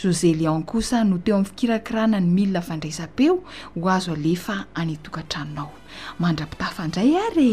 jose 0.00 0.30
lion 0.40 0.62
kosa 0.72 1.02
no 1.10 1.18
teo 1.18 1.34
amin'ny 1.40 1.50
fikirakirana 1.50 2.22
ny 2.22 2.28
milina 2.36 2.62
fandraisam-peo 2.70 3.34
ho 3.76 3.86
azo 3.96 4.14
alefa 4.18 4.56
anytokantranonao 4.82 5.68
mandra-pitafa 6.22 6.86
indray 6.88 7.10
are 7.24 7.48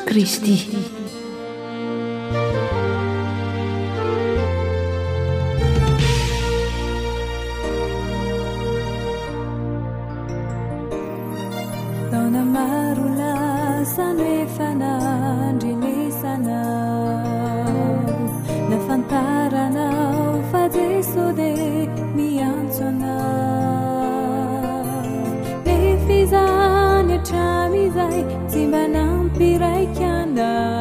kristy 0.00 0.56
taona 12.10 12.44
maro 12.54 13.06
lasa 13.20 14.06
nefa 14.20 14.68
nandrilesanao 14.80 17.74
nafantaranao 18.70 20.28
fa 20.52 20.62
zeso 20.76 21.24
de 21.40 21.50
miantsoana 22.16 23.14
nefa 25.66 26.12
izany 26.22 27.10
atramy 27.18 27.78
e 27.78 27.80
izay 27.88 28.20
simba 28.52 28.82
nampira 28.94 29.71
的 30.34 30.71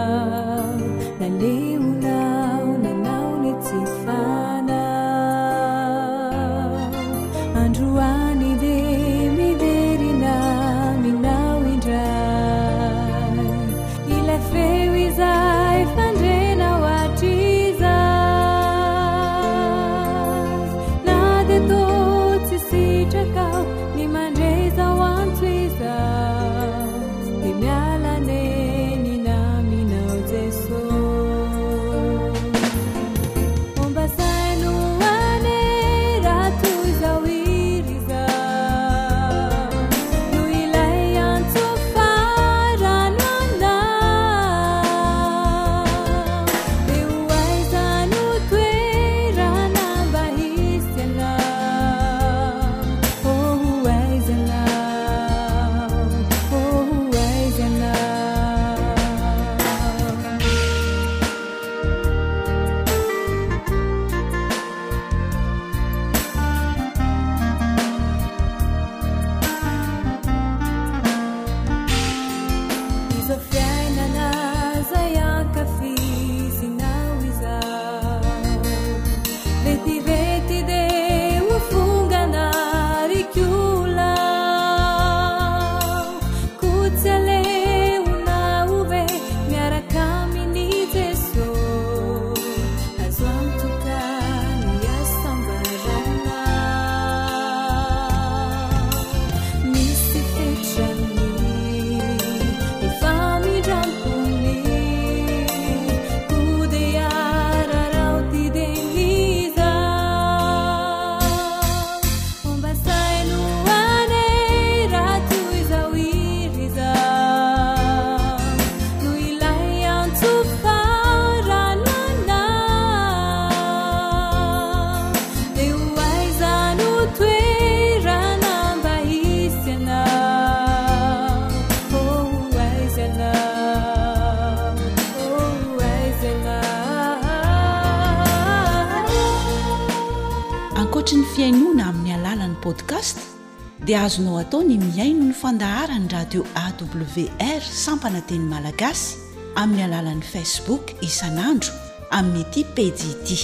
te 143.92 143.96
azonao 143.98 144.38
atao 144.40 144.62
ny 144.64 144.78
miaino 144.80 145.26
ny 145.28 145.34
fandahara 145.36 145.98
ny 146.00 146.08
radio 146.16 146.44
awr 146.64 147.62
sampana 147.62 148.22
teny 148.24 148.48
malagasy 148.48 149.16
amin'ny 149.60 149.84
alalan'i 149.84 150.24
facebook 150.34 150.96
isan'andro 151.04 151.74
amin'ny 152.16 152.46
aty 152.48 152.64
pediity 152.78 153.38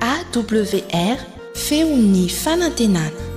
awr 0.00 1.18
feo 1.66 1.92
ny 1.96 2.24
fanantenana 2.32 3.28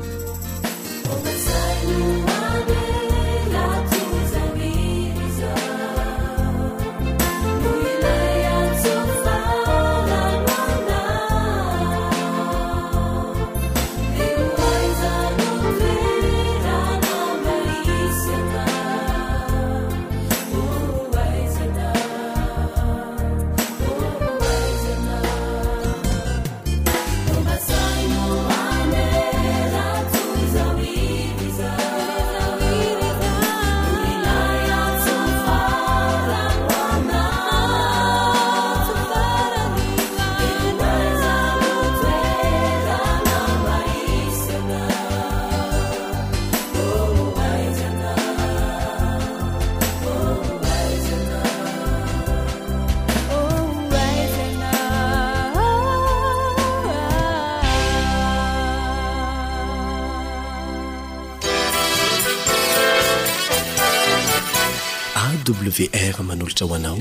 wr 65.59 66.17
manolotra 66.27 66.65
hoanao 66.71 66.97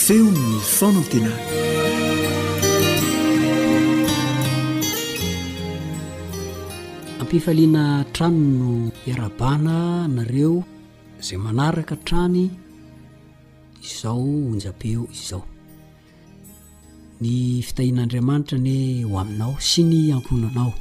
feony 0.00 0.38
no 0.50 0.60
fonantena 0.76 1.32
ampifaliana 7.20 7.84
trano 8.14 8.46
no 8.58 8.70
iarabana 9.10 9.76
nareo 10.16 10.56
zay 11.26 11.38
manaraka 11.46 11.94
trany 12.06 12.42
izao 13.86 14.26
onja-peo 14.50 15.04
izao 15.18 15.42
ny 17.22 17.32
fitahian'andriamanitra 17.68 18.56
nhoe 18.64 18.84
ho 19.08 19.14
aminao 19.22 19.54
sy 19.68 19.80
ny 19.90 20.00
anponanao 20.16 20.72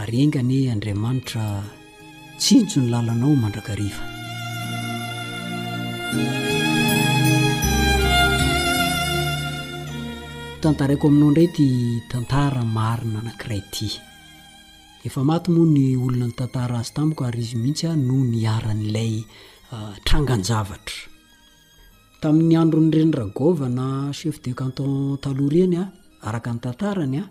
ary 0.00 0.16
engany 0.24 0.56
andriamanitra 0.74 1.42
tsintso 2.38 2.78
ny 2.82 2.86
lalanao 2.92 3.32
mandrakarivo 3.42 4.00
tantaraaiko 10.62 11.06
aminao 11.10 11.28
indray 11.30 11.48
ty 11.56 11.66
tantara 12.10 12.62
marina 12.76 13.18
anankiray 13.22 13.62
ty 13.74 13.86
efa 15.06 15.20
maty 15.30 15.48
moa 15.56 15.66
ny 15.74 15.94
olona 16.04 16.26
ny 16.28 16.34
tantara 16.38 16.74
azy 16.80 16.92
tamiko 16.96 17.22
ary 17.28 17.40
izy 17.44 17.54
mihitsya 17.62 17.88
noo 18.08 18.22
niaran'ilay 18.34 19.12
tranganjavatra 20.06 20.98
tamin'ny 22.22 22.54
andro 22.62 22.78
nyirenyragova 22.84 23.66
na 23.78 23.86
chef 24.18 24.36
de 24.44 24.50
canton 24.60 24.90
talo 25.22 25.44
riany 25.52 25.76
a 25.82 25.84
araka 26.28 26.50
ny 26.54 26.60
tantarany 26.64 27.16
a 27.22 27.24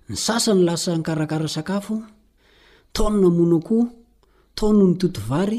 ny 0.08 0.14
sasany 0.24 0.60
lasa 0.66 0.90
nkarakara 0.98 1.48
sakafo 1.56 1.94
taonono 2.94 3.28
mono 3.36 3.56
akoa 3.62 3.84
taono 4.56 4.84
ny 4.90 4.94
totovary 5.00 5.58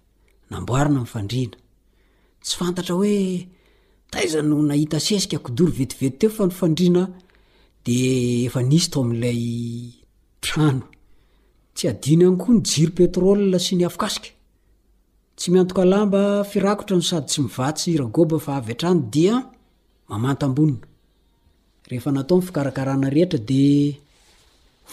namboarina 0.51 0.99
nifandriana 1.03 1.57
tsy 2.43 2.53
fantatra 2.59 2.93
oe 3.01 3.17
taizano 4.11 4.55
nahita 4.69 4.97
sesika 5.07 5.37
kdory 5.45 5.73
vetivety 5.79 6.15
teo 6.19 6.29
fa 6.37 6.43
nyfandrina 6.47 7.01
de 7.85 7.95
efa 8.47 8.61
nisy 8.69 8.87
to 8.93 8.99
milay 9.09 9.43
trano 10.43 10.85
tsy 11.75 11.83
adiny 11.91 12.23
any 12.27 12.37
koa 12.41 12.51
ny 12.55 12.59
jiry 12.69 12.91
petrôl 12.99 13.41
sy 13.65 13.73
ny 13.77 13.83
afkasika 13.89 14.29
tsy 15.37 15.47
miantolambafiraktrany 15.53 17.03
sady 17.09 17.25
tsy 17.29 17.37
mivatsy 17.45 17.89
gtrandieofad 18.15 20.57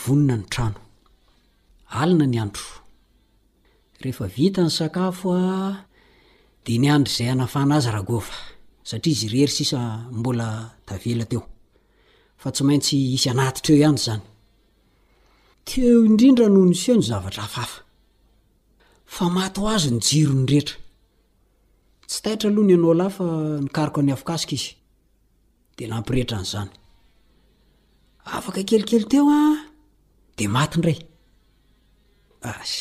vonona 0.03 0.37
ny 0.41 0.47
trano 0.53 0.81
alina 2.01 2.27
ny 2.33 2.39
andro 2.45 2.69
rehefa 4.05 4.27
vita 4.27 4.63
ny 4.63 4.71
sakafoa 4.79 5.43
de 6.65 6.75
ny 6.79 6.89
andry 6.95 7.13
zay 7.19 7.29
anafana 7.35 7.75
aza 7.79 7.91
ragôva 7.97 8.35
satria 8.89 9.13
izy 9.15 9.27
rery 9.35 9.53
sisa 9.59 9.81
mbola 10.19 10.47
tavela 10.87 11.25
teo 11.31 11.43
fa 12.41 12.49
tsy 12.55 12.63
maintsy 12.69 12.97
isy 13.17 13.29
anatytreoihandry 13.35 14.03
zany 14.07 14.25
teo 15.69 15.97
idrindra 16.09 16.47
noho 16.53 16.67
nseo 16.73 16.95
nozavtraaz 16.99 19.85
n 19.93 19.95
jironyrehetra 20.09 20.77
tsy 22.09 22.19
tatra 22.25 22.49
aloha 22.51 22.67
ny 22.69 22.73
anao 22.77 22.93
alafa 22.93 23.27
nikariko 23.65 23.99
ny 24.03 24.11
hafikasika 24.13 24.55
izy 24.59 24.71
de 25.77 25.83
nampirehetra 25.91 26.37
nyzany 26.43 26.71
afaka 28.37 28.61
kelikely 28.69 29.05
teo 29.13 29.25
a 29.39 29.41
de 30.37 30.45
maty 30.55 30.75
ndray 30.79 30.99
azy 32.53 32.81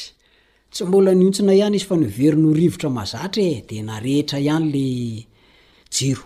sy 0.78 0.86
mbola 0.86 1.14
niotsina 1.18 1.54
ihany 1.58 1.76
izy 1.78 1.86
fa 1.90 1.96
novery 1.98 2.38
no 2.38 2.52
rivotra 2.54 2.90
mazatrae 2.94 3.64
de 3.68 3.80
narehitra 3.82 4.38
ihany 4.42 4.68
la 4.70 4.84
jiro 5.96 6.22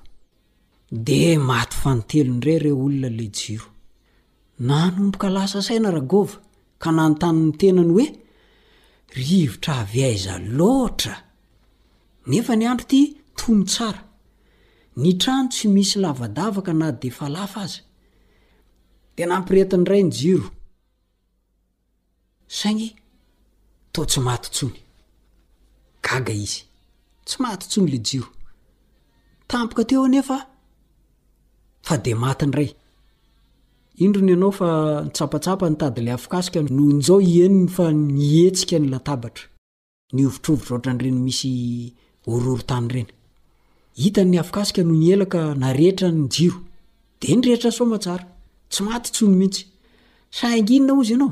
de 0.91 1.19
maty 1.39 1.75
fanotelondray 1.83 2.57
re 2.65 2.71
olona 2.73 3.09
la 3.17 3.25
jiro 3.39 3.67
nanomboka 4.67 5.29
lasa 5.35 5.61
saina 5.67 5.89
ragôva 5.95 6.35
ka 6.83 6.89
nanytanyny 6.91 7.55
tenany 7.61 7.91
hoe 7.95 8.07
rivotra 9.29 9.73
avy 9.83 10.01
aiza 10.09 10.35
loatra 10.57 11.15
nefa 12.31 12.53
ny 12.55 12.65
andro 12.71 12.85
ty 12.91 13.01
tony 13.39 13.63
tsara 13.71 14.01
ny 15.01 15.11
trano 15.21 15.47
tsy 15.51 15.65
misy 15.73 15.95
lavadavaka 16.03 16.73
na 16.79 16.87
defa 17.01 17.25
lafa 17.35 17.59
azy 17.65 17.81
de 19.15 19.23
nampiretiny 19.25 19.83
iray 19.87 20.03
ny 20.05 20.11
jiro 20.19 20.47
sainy 22.59 22.87
totsy 23.93 24.19
maty 24.21 24.49
ntsony 24.49 24.77
gaga 26.05 26.33
izy 26.43 26.61
tsy 27.27 27.35
matyntsony 27.43 27.87
le 27.93 27.99
jiro 28.07 28.27
tampoka 29.49 29.83
teo 29.89 30.05
nefa 30.13 30.37
fa 31.85 31.95
de 32.03 32.11
andray 32.45 32.69
indrony 34.03 34.33
anaofa 34.37 34.67
sapaapa 35.17 35.65
nytady 35.69 36.01
le 36.05 36.11
aaa 36.11 36.61
nozao 36.77 37.19
ieny 37.33 37.57
fa 37.75 37.85
neika 38.19 38.77
nlaatra 38.83 39.29
novtrovitra 40.15 40.81
hareny 40.93 41.19
misy 41.25 41.51
ortanyreny 42.31 43.09
itanny 44.07 44.37
aaia 44.41 44.81
noo 44.87 44.95
nea 44.95 45.55
naerany 45.61 46.21
jiro 46.33 46.57
de 47.19 47.27
nyrehetra 47.35 47.71
somatsaa 47.79 48.19
tsy 48.71 48.81
maty 48.89 49.09
sony 49.17 49.35
mihitsyaginonazy 49.39 51.13
aao 51.19 51.31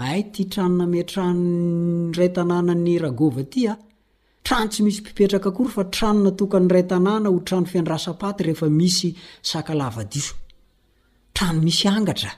ay 0.00 0.20
ty 0.32 0.42
tranonametrano 0.52 2.12
ray 2.18 2.30
tanana 2.36 2.74
ny 2.84 2.94
ragôva 3.04 3.42
tya 3.52 3.72
ah. 3.72 3.78
trano 4.44 4.68
tsy 4.70 4.80
misy 4.84 5.00
pipetraka 5.06 5.50
kory 5.56 5.70
fa 5.76 5.82
trano 5.94 6.20
natokany 6.26 6.68
raytanana 6.74 7.26
ho 7.32 7.38
trano 7.46 7.66
findrasapaty 7.72 8.40
reefa 8.46 8.66
misy 8.80 9.08
aklavadio 9.60 10.22
trano 11.36 11.60
misy 11.66 11.88
gaayeaa 11.88 12.34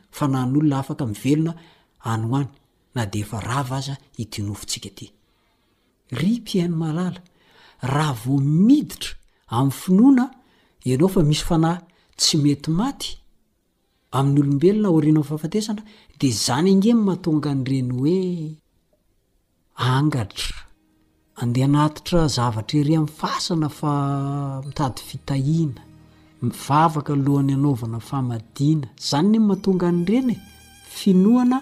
fanahn'olona 0.17 0.75
afaka 0.81 1.03
mivelona 1.11 1.53
any 2.11 2.23
hoany 2.31 2.49
na 2.95 3.01
de 3.11 3.17
efa 3.23 3.37
rava 3.49 3.75
azaa 3.81 3.97
itinofotsika 4.23 4.89
ty 4.97 5.05
ry 6.19 6.31
piainy 6.45 6.75
mahalala 6.81 7.21
raha 7.93 8.13
vomiditra 8.23 9.11
amin'ny 9.57 9.77
finoana 9.83 10.23
ianao 10.87 11.09
fa 11.15 11.21
misy 11.29 11.43
fanay 11.49 11.77
tsy 12.19 12.35
mety 12.45 12.69
maty 12.79 13.09
amin'n'olombelona 14.17 14.87
o 14.95 14.99
riana 15.03 15.21
n 15.23 15.27
fahafatesana 15.29 15.81
de 16.19 16.27
zany 16.45 16.67
angeno 16.71 17.01
mahatonga 17.07 17.49
nyireny 17.57 17.89
hoe 17.97 18.19
angatra 19.95 20.57
andeha 21.41 21.67
natitra 21.75 22.19
zavatra 22.35 22.75
ery 22.81 22.93
amin'ny 22.97 23.15
fasana 23.21 23.67
fa 23.79 23.91
mitady 24.67 25.01
fitahina 25.09 25.81
mivavaka 26.41 27.13
alohan'nyanavana 27.13 27.99
famadina 28.09 28.87
zany 29.09 29.37
n 29.37 29.43
mahatonga 29.47 29.87
yrenye 30.07 30.37
finoana 30.97 31.57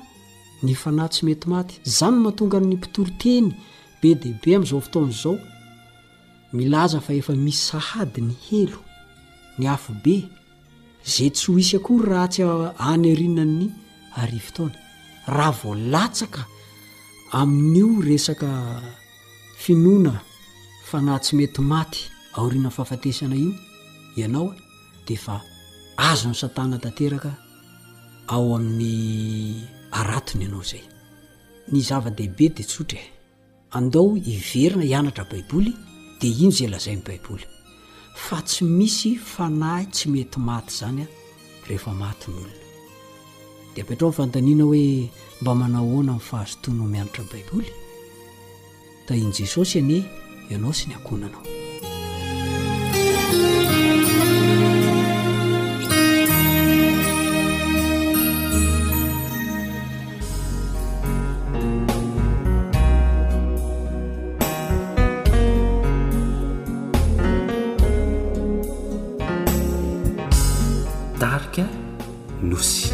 ny 0.63 0.73
fana 0.81 1.05
tsy 1.13 1.21
mety 1.27 1.45
maty 1.51 1.75
zany 1.97 2.15
mahatongany 2.23 2.75
pitoro 2.83 3.11
teny 3.21 3.47
be 4.01 4.09
de 4.15 4.29
be 4.41 4.55
am'zao 4.55 4.79
fotonazao 4.81 5.35
milaza 6.53 7.01
fa 7.01 7.11
efa 7.13 7.33
misy 7.35 7.61
sahady 7.69 8.21
ny 8.21 8.33
helo 8.49 8.79
ny 9.59 9.67
afobeza 9.67 10.27
ts 11.03 11.41
isyy 11.61 11.79
hty 11.79 12.41
ayinany 12.79 13.67
ay 14.15 14.39
tnhoa 19.59 20.21
fana 20.89 21.13
tsy 21.23 21.33
mety 21.35 21.61
maty 21.71 21.99
aorinafahfatesana 22.39 23.35
iny 23.43 23.53
ianao 24.15 24.55
di 25.09 25.17
fa 25.25 25.41
azo 26.09 26.27
ny 26.31 26.35
satana 26.41 26.77
tanteraka 26.83 27.31
ao 28.33 28.45
amin'ny 28.57 29.65
aratony 29.99 30.41
ianao 30.45 30.63
zay 30.71 30.83
ny 31.71 31.79
zava-dehibe 31.89 32.45
dia 32.55 32.65
tsotra 32.71 33.01
e 33.07 33.11
andao 33.77 34.07
hiverina 34.27 34.83
hianatra 34.89 35.23
baiboly 35.31 35.71
dia 36.19 36.29
iny 36.43 36.53
izay 36.53 36.69
lazai 36.71 36.95
n'y 36.95 37.05
baiboly 37.09 37.45
fa 38.25 38.37
tsy 38.47 38.61
misy 38.77 39.11
fanahy 39.33 39.85
tsy 39.93 40.05
mety 40.13 40.39
maty 40.47 40.71
zany 40.79 41.01
a 41.03 41.07
rehefa 41.67 41.91
maty 42.01 42.25
nyolona 42.33 42.59
dia 43.73 43.81
ampeatrao 43.83 44.09
ny 44.11 44.17
fantaniana 44.19 44.63
hoe 44.69 44.83
mba 45.41 45.51
manahoana 45.61 46.13
min'ny 46.15 46.25
fahazotono 46.29 46.81
o 46.87 46.91
mianatra 46.93 47.23
n 47.25 47.29
baiboly 47.33 47.69
da 49.07 49.11
iny 49.19 49.31
jesosy 49.37 49.73
aniy 49.81 50.01
ianao 50.51 50.73
sy 50.77 50.85
ny 50.87 50.93
akohnanao 50.99 51.43
q 71.51 71.63
nosini 72.41 72.93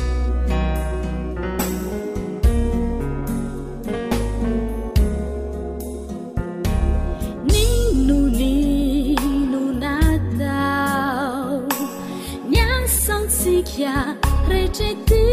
no 8.08 8.20
vi 8.38 8.58
no 9.52 9.64
natal 9.80 11.64
nasantikia 12.50 13.96
receti 14.50 15.24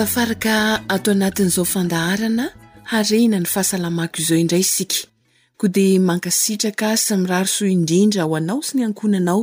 tafaraka 0.00 0.56
ato 0.94 1.10
anatin'izao 1.16 1.64
fandaharana 1.74 2.46
harehna 2.90 3.38
ny 3.42 3.46
fahasalamako 3.54 4.16
izao 4.22 4.38
indray 4.38 4.60
isika 4.60 5.08
koa 5.58 5.68
de 5.76 5.86
mankasitraka 5.98 6.96
sy 7.04 7.14
mirary 7.16 7.48
so 7.54 7.66
indrindra 7.66 8.22
ho 8.24 8.36
anao 8.38 8.60
sy 8.66 8.72
ny 8.78 8.82
ankonanao 8.88 9.42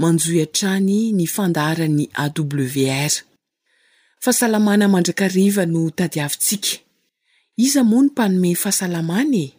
manjoyatrany 0.00 0.98
ny 1.18 1.26
fandaharan'ny 1.36 2.04
awr 2.24 3.12
fahasalamana 4.22 4.88
mandrakariva 4.92 5.64
no 5.66 5.90
tadiavintsika 5.90 6.74
iza 7.56 7.84
moa 7.84 8.02
ny 8.02 8.08
mpanome 8.10 8.50
fahasalamana 8.62 9.42
e 9.46 9.52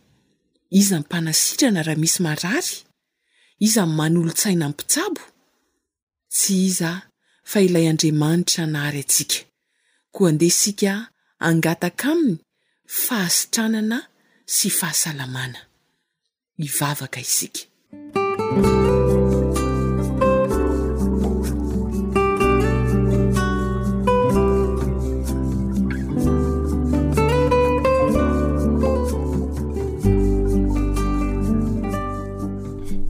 iza 0.79 0.95
mympanasitrana 0.99 1.83
raha 1.85 1.99
misy 2.01 2.19
marary 2.23 2.75
iza 3.65 3.85
nyy 3.85 3.95
many 3.97 4.17
olontsaina 4.19 4.67
npitsabo 4.69 5.21
tsy 6.35 6.55
iza 6.67 6.91
fa 7.51 7.57
ilay 7.65 7.85
andriamanitra 7.91 8.63
nahary 8.73 9.01
antsika 9.03 9.41
koa 10.15 10.29
andeha 10.29 10.51
isika 10.53 10.93
hangataka 11.43 12.07
aminy 12.11 12.35
fahasitranana 13.05 13.99
sy 14.45 14.69
fahasalamana 14.69 15.59
ivavaka 16.57 17.19
isika 17.19 17.61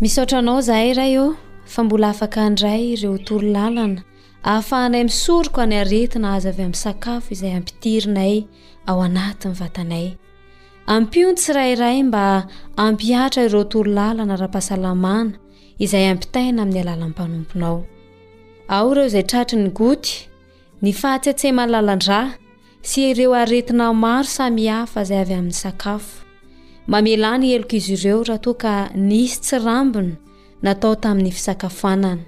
misotranao 0.04 0.60
izahay 0.62 0.92
raha 0.98 1.10
io 1.16 1.26
fa 1.74 1.82
mbola 1.86 2.08
afaka 2.14 2.42
ndray 2.50 2.82
ireo 2.94 3.16
toro 3.28 3.48
lalana 3.56 4.02
ahafahanay 4.50 5.04
misoriko 5.10 5.64
ny 5.72 5.76
aretina 5.82 6.28
azy 6.38 6.48
avy 6.52 6.64
amin'ny 6.66 6.80
sakafo 6.84 7.28
izay 7.36 7.54
hampitirinay 7.58 8.34
ao 8.90 8.98
anatiny 9.08 9.54
vatanay 9.62 10.08
ampiony 10.96 11.38
tsirairay 11.40 11.98
mba 12.08 12.24
ampiatra 12.86 13.42
ireo 13.48 13.64
toro 13.74 13.90
lalana 14.00 14.36
raha-pahasalamana 14.42 15.34
izay 15.86 16.06
ampitaina 16.14 16.60
amin'ny 16.66 16.82
alalan'ny 16.84 17.14
mpanomponao 17.16 17.78
ao 18.78 18.86
ireo 18.92 19.06
izay 19.12 19.24
tratry 19.32 19.58
ny 19.64 19.70
goty 19.82 20.14
ny 20.84 20.92
fahatsyatsehmanylalandra 21.02 22.20
sy 22.90 22.98
ireo 23.14 23.32
aretina 23.44 23.88
maro 24.06 24.28
samy 24.38 24.68
hafa 24.76 25.00
izay 25.08 25.22
avy 25.24 25.34
amin'ny 25.40 25.56
sakafo 25.64 26.12
mamelany 26.92 27.46
heloko 27.54 27.76
izy 27.82 27.96
ireo 28.00 28.20
raha 28.32 28.44
toa 28.48 28.60
ka 28.64 28.74
nisy 29.10 29.40
tsy 29.46 29.56
rambina 29.68 30.14
natao 30.64 30.96
tamin'ny 31.00 31.32
fisakafoanana 31.36 32.22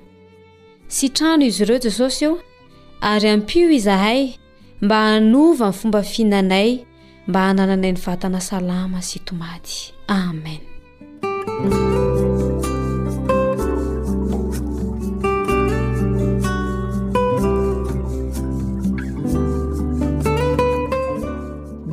sy 0.94 1.08
trano 1.18 1.46
izy 1.46 1.64
ireo 1.66 1.80
jesosy 1.86 2.26
io 2.26 2.32
ary 3.02 3.30
ampio 3.30 3.70
izahay 3.80 4.34
mba 4.82 4.98
hanova 5.08 5.70
ny 5.70 5.74
fomba 5.80 6.02
fihinanay 6.04 6.70
mba 7.30 7.40
hanananay 7.50 7.92
ny 7.94 8.02
vatana 8.06 8.40
salama 8.42 9.02
sy 9.06 9.20
tomady 9.26 9.94
amen 10.08 10.62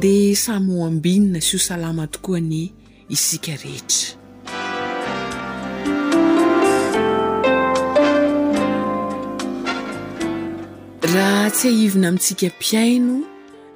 di 0.01 0.33
samy 0.37 0.73
ho 0.73 0.87
ambinina 0.89 1.41
syo 1.41 1.59
salama 1.59 2.07
tokoa 2.09 2.41
ny 2.41 2.73
isika 3.09 3.53
rehetra 3.57 4.20
raha 11.09 11.49
tsy 11.55 11.67
ahivina 11.73 12.07
amintsika 12.11 12.47
mpiaino 12.55 13.15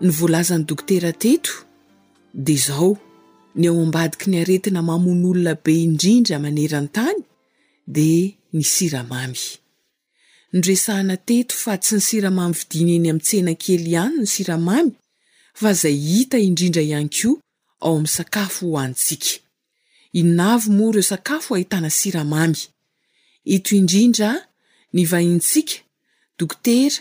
ny 0.05 0.09
voalazany 0.19 0.65
dokotera 0.69 1.11
teto 1.23 1.53
de 2.47 2.55
zao 2.67 2.91
ny 3.59 3.67
ao 3.71 3.77
ambadiky 3.87 4.27
ny 4.33 4.37
aretina 4.43 4.81
mamon' 4.89 5.23
olona 5.31 5.53
be 5.65 5.73
indrindra 5.87 6.37
manerantany 6.45 7.19
de 7.97 8.09
ny 8.55 8.63
siramamy 8.73 9.43
nyresahana 10.55 11.17
teto 11.29 11.55
fa 11.63 11.73
tsy 11.83 11.95
ny 11.97 12.03
siramamy 12.09 12.55
vidinyeny 12.59 13.09
am'tsenakely 13.13 13.87
iany 13.95 14.15
ny 14.23 14.27
siramamy 14.35 14.91
fa 15.61 15.69
zay 15.83 15.97
hita 16.11 16.39
indrindra 16.49 16.83
ihany 16.89 17.09
ko 17.17 17.31
ao 17.85 17.93
amn'ny 17.99 18.09
sakafo 18.17 18.65
hoantsika 18.73 19.31
inavy 20.21 20.69
moa 20.77 20.93
reo 20.95 21.03
sakafo 21.13 21.51
ahitana 21.57 21.91
siramamy 21.99 22.61
ito 23.55 23.71
indrindraa 23.81 24.37
ny 24.95 25.03
vahintsika 25.13 25.77
dokotera 26.39 27.01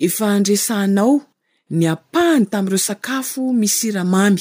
efa 0.00 0.26
andraisanao 0.36 1.20
ny 1.70 1.84
ampahany 1.86 2.46
tami'ireo 2.50 2.78
sakafo 2.78 3.52
misiramamy 3.52 4.40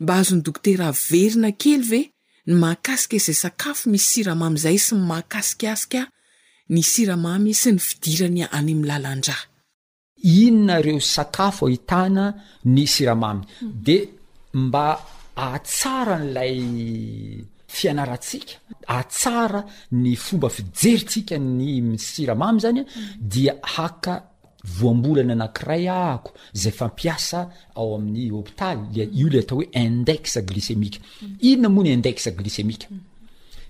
mba 0.00 0.14
azony 0.18 0.42
dokoteraaverina 0.42 1.50
kely 1.62 1.82
ve 1.90 2.00
ny 2.46 2.54
makasika 2.62 3.16
izay 3.16 3.34
sakafo 3.44 3.90
misy 3.90 4.06
siramamy 4.12 4.58
zay 4.58 4.78
sy 4.78 4.94
ny 4.94 5.02
mahakasikasikaa 5.10 6.08
ny 6.72 6.82
siramamy 6.92 7.52
sy 7.54 7.70
ny 7.72 7.78
fidirany 7.88 8.42
any 8.56 8.72
am 8.72 8.82
lalandraha 8.84 9.46
inonaeosakafo 10.42 11.66
ahitana 11.66 12.24
y 12.82 12.86
siraam 12.86 13.42
hmm. 13.58 13.72
de 13.86 13.96
mba 14.52 14.84
atsara 15.36 16.18
nlay 16.18 16.62
fianaratsika 17.76 18.52
atsara 18.86 19.60
ny 19.92 20.16
fomba 20.16 20.48
fijeritsika 20.56 21.36
ny 21.38 21.68
misiramamy 21.90 22.60
zanydia 22.60 23.52
hmm. 23.54 23.78
ak 23.84 24.27
voambolana 24.64 25.32
anankiray 25.32 25.88
ako 25.88 26.32
zay 26.54 26.72
fampiasa 26.72 27.48
ao 27.74 27.94
amin'ny 27.94 28.30
hôpitaly 28.32 29.08
io 29.20 29.28
le 29.28 29.38
atao 29.38 29.58
hoe 29.58 29.68
indexa 29.72 30.40
glycemika 30.42 30.98
inona 31.48 31.68
moany 31.68 31.90
index 31.92 32.28
glcemika 32.38 32.86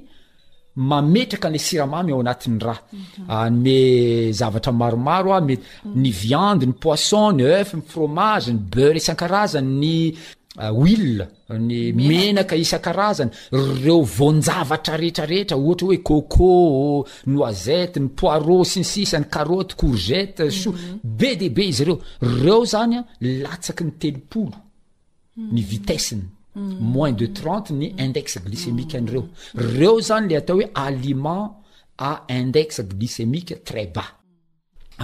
mametraka 0.89 1.47
n'le 1.49 1.61
siramamy 1.67 2.11
ao 2.13 2.21
anatin'ny 2.25 2.59
rahame 2.67 2.95
mhm. 3.23 3.23
ah, 3.35 3.49
zavatra 4.39 4.71
maromaro 4.81 5.29
a 5.31 5.35
ah, 5.37 5.43
me 5.47 5.55
mm. 5.85 5.95
ny 6.01 6.09
viande 6.21 6.63
ny 6.67 6.75
poisson 6.83 7.27
ny 7.37 7.43
ef 7.59 7.69
ny 7.77 7.81
fromage 7.91 8.47
ny 8.51 8.59
beurr 8.73 8.97
isan-karazany 9.01 9.61
ny 9.81 9.93
wille 10.73 11.27
ah, 11.49 11.57
ny 11.59 11.93
menaka 11.95 12.55
isan-karazany 12.59 13.31
reo 13.83 14.01
voanjavatra 14.03 14.97
rehetrarehetra 14.99 15.57
ohatra 15.57 15.87
hoe 15.87 15.99
côco 16.03 17.05
noisette 17.27 17.97
ny 17.99 18.07
poireau 18.09 18.63
syny 18.65 18.83
sisany 18.83 19.25
caraote 19.31 19.75
courgette 19.79 20.49
so 20.51 20.71
mhm. 20.71 20.99
be 21.03 21.35
de 21.37 21.49
be 21.49 21.65
izy 21.69 21.83
reo 21.85 21.97
reo 22.21 22.65
zany 22.65 22.97
a 22.99 23.01
latsaky 23.21 23.83
ny 23.83 23.91
telopolo 24.01 24.57
ny 25.37 25.61
mhm. 25.61 25.67
vitesseny 25.71 26.23
mhm. 26.55 26.77
moins 26.79 27.13
de 27.13 27.27
trente 27.27 27.71
ny 27.73 27.93
index 27.97 28.37
glycemique 28.43 28.95
an'reo 28.97 29.27
reo 29.55 29.99
zany 30.01 30.27
le 30.29 30.35
atao 30.41 30.57
hoe 30.59 30.71
aliment 30.75 31.55
à 31.97 32.25
index 32.29 32.81
glycemique 32.81 33.63
très 33.63 33.87
bas 33.87 34.20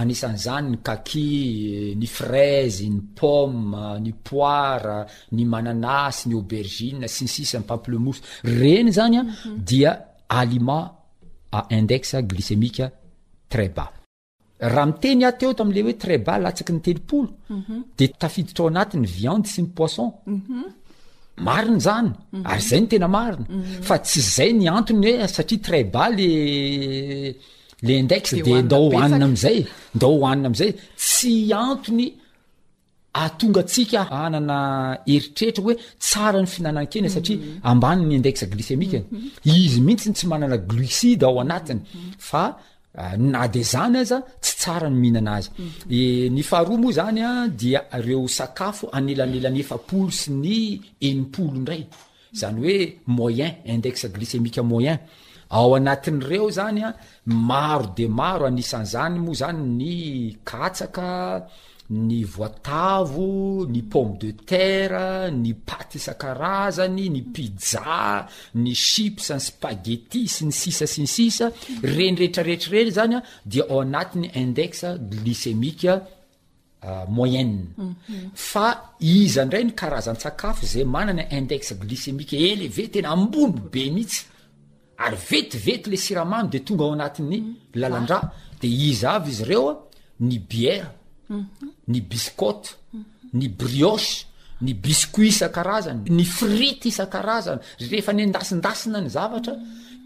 anisan'izany 0.00 0.66
ny 0.72 0.78
kaki 0.86 1.94
ny 1.98 2.06
fraize 2.08 2.86
ny 2.86 3.00
pome 3.18 3.96
ny 4.04 4.12
poir 4.26 4.84
ny 5.34 5.44
mananasy 5.52 6.28
ny 6.30 6.38
abergi 6.38 6.88
sinsismpampilemouso 7.04 8.46
reny 8.58 8.90
zanya 8.94 9.22
mhm. 9.24 9.58
dia 9.64 9.92
alimentindex 10.28 12.02
glicemike 12.30 12.86
très 13.48 13.70
ba 13.76 13.86
raha 14.74 14.86
miteny 14.92 15.24
ateo 15.26 15.52
tamle 15.54 15.80
hoe 15.86 15.94
très 16.02 16.20
ba 16.28 16.34
latsak 16.44 16.70
nytelopolo 16.72 17.30
mhm. 17.56 17.74
de 17.98 18.04
tafiditrao 18.20 18.68
anatny 18.70 19.06
viande 19.16 19.48
sy 19.50 19.60
my 19.66 19.72
poisson 19.80 20.10
mhm. 20.34 20.66
mariny 21.46 21.82
zany 21.88 22.08
ary 22.50 22.62
zay 22.70 22.80
ny 22.84 22.88
tena 22.94 23.08
mariny 23.16 23.46
fa 23.88 23.96
tsy 24.02 24.20
zay 24.34 24.50
ny 24.54 24.66
antony 24.78 25.06
he 25.18 25.28
satria 25.34 25.60
très 25.66 25.84
ba 25.94 26.04
le 26.16 26.28
leindexdendhoaazayndahoanina 27.86 30.46
amzay 30.50 30.70
tsy 31.02 31.32
antony 31.66 32.06
atonga 33.24 33.62
tsika 33.70 34.00
anana 34.22 34.58
eritretra 35.14 35.62
oe 35.68 35.74
tsara 36.04 36.38
ny 36.42 36.48
fihinanankeny 36.52 37.08
satiaambannyindexlea 37.16 38.74
mhm. 38.76 38.84
mhm. 39.10 39.52
izitsy 39.56 40.08
tsy 40.16 40.24
mananacide 40.30 41.24
ao 41.28 41.36
anatiny 41.44 41.80
mhm. 41.86 42.10
fa 42.28 42.42
ah, 43.02 43.14
nady 43.32 43.62
zany 43.72 43.96
aza 44.02 44.18
tsy 44.42 44.52
tsara 44.60 44.88
ny 44.92 44.96
mihinana 45.02 45.32
azyy 45.38 46.30
e, 46.40 46.42
fhaa 46.50 46.64
moa 46.82 46.92
zanyadiareosakafo 46.98 48.84
anelanelany 48.96 49.58
efapolo 49.64 50.10
sy 50.20 50.28
ny 50.42 50.54
enimpolo 51.06 51.54
ndray 51.62 51.82
zany 52.40 52.56
oe 52.68 52.78
moyen 53.16 53.52
indexa 53.72 54.06
glycemika 54.14 54.62
moyen 54.70 54.98
ao 55.56 55.74
anatin'reo 55.76 56.50
zany 56.50 56.82
a 56.88 56.90
maro 57.48 57.86
de 57.96 58.04
maro 58.20 58.44
anisan'zany 58.48 59.18
moa 59.24 59.38
zany 59.40 59.62
ny 59.78 59.94
katsaka 60.48 61.10
ny 62.08 62.18
voatavo 62.34 63.30
ny 63.72 63.80
pome 63.92 64.14
de 64.20 64.30
terra 64.50 65.06
ny 65.42 65.50
pat 65.68 65.88
isa-karazany 65.98 67.04
ny 67.14 67.20
pizza 67.34 68.28
ny 68.62 68.72
ships 68.88 69.26
ny 69.36 69.40
spagetti 69.48 70.20
sy 70.34 70.42
ny 70.48 70.54
sisa 70.60 70.86
sny 70.94 71.08
sisa 71.16 71.46
renirehetrareetrareny 71.96 72.90
zanya 72.98 73.20
dia 73.50 73.64
ao 73.70 73.80
anati'ny 73.86 74.26
index 74.42 74.72
glycemika 75.10 75.92
euh, 76.88 77.04
moyene 77.14 77.64
mhm. 77.76 78.28
fa 78.50 78.66
izandray 79.16 79.64
ny 79.64 79.72
karazanysakafo 79.80 80.66
zay 80.72 80.84
manana 80.94 81.24
index 81.38 81.62
glycemika 81.82 82.36
eleve 82.48 82.84
tena 82.92 83.08
ambonbo 83.16 83.62
be 83.72 83.84
mitsy 83.96 84.24
ary 84.98 85.16
vetivety 85.16 85.90
le 85.90 85.96
siramamy 85.96 86.48
de 86.50 86.58
tonga 86.66 86.84
ao 86.84 86.92
anat'ny 86.92 87.54
lalandra 87.74 88.20
de 88.60 88.66
izy 88.68 89.04
a 89.06 89.14
izy 89.30 89.42
reoa 89.50 89.72
ny 90.28 90.36
bièr 90.50 90.84
mhm. 91.28 91.44
ny 91.92 91.98
biscot 92.10 92.62
ny 93.38 93.46
brioshe 93.58 94.26
ny 94.64 94.72
biskuit 94.74 95.30
isan-karazany 95.30 96.00
ny 96.18 96.24
fritn-arefydaian 96.38 97.60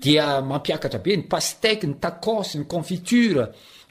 dmampiakatra 0.02 0.98
be 1.02 1.16
ny 1.16 1.22
paste 1.30 1.72
ny 1.86 1.94
taos 2.00 2.54
ny 2.58 2.64
confiture 2.68 3.48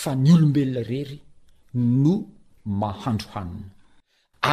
fa 0.00 0.10
ny 0.16 0.28
olombelona 0.34 0.82
rery 0.92 1.18
no 2.02 2.14
mahandrohanina 2.80 3.70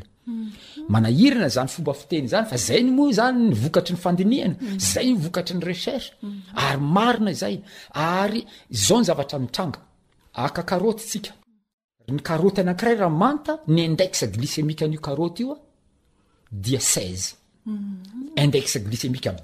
mhm. 2.23 2.45
fa 2.49 2.57
zayn 2.67 2.87
moa 2.99 3.11
zanyny 3.21 3.53
vokatry 3.63 3.95
nyandin 4.05 4.53
mhm. 4.59 4.79
zay 4.91 5.07
nvokatryny 5.15 5.63
recerch 5.71 6.07
mhm. 6.21 6.39
ary 6.67 6.77
marina 6.95 7.31
zay 7.41 7.55
ary 8.13 8.41
zao 8.85 8.97
ny 8.99 9.03
zavatra 9.09 9.39
mitranga 9.43 9.79
akakart 10.45 11.33
ny 12.11 12.19
karôty 12.25 12.61
anakiray 12.61 12.95
raha 12.99 13.09
manta 13.13 13.53
ny 13.67 13.79
index 13.85 14.23
glisemika 14.33 14.85
anio 14.85 14.99
arôty 15.11 15.41
io 15.43 15.51
a 15.53 15.57
dia 16.51 16.79
idemikay 18.91 19.35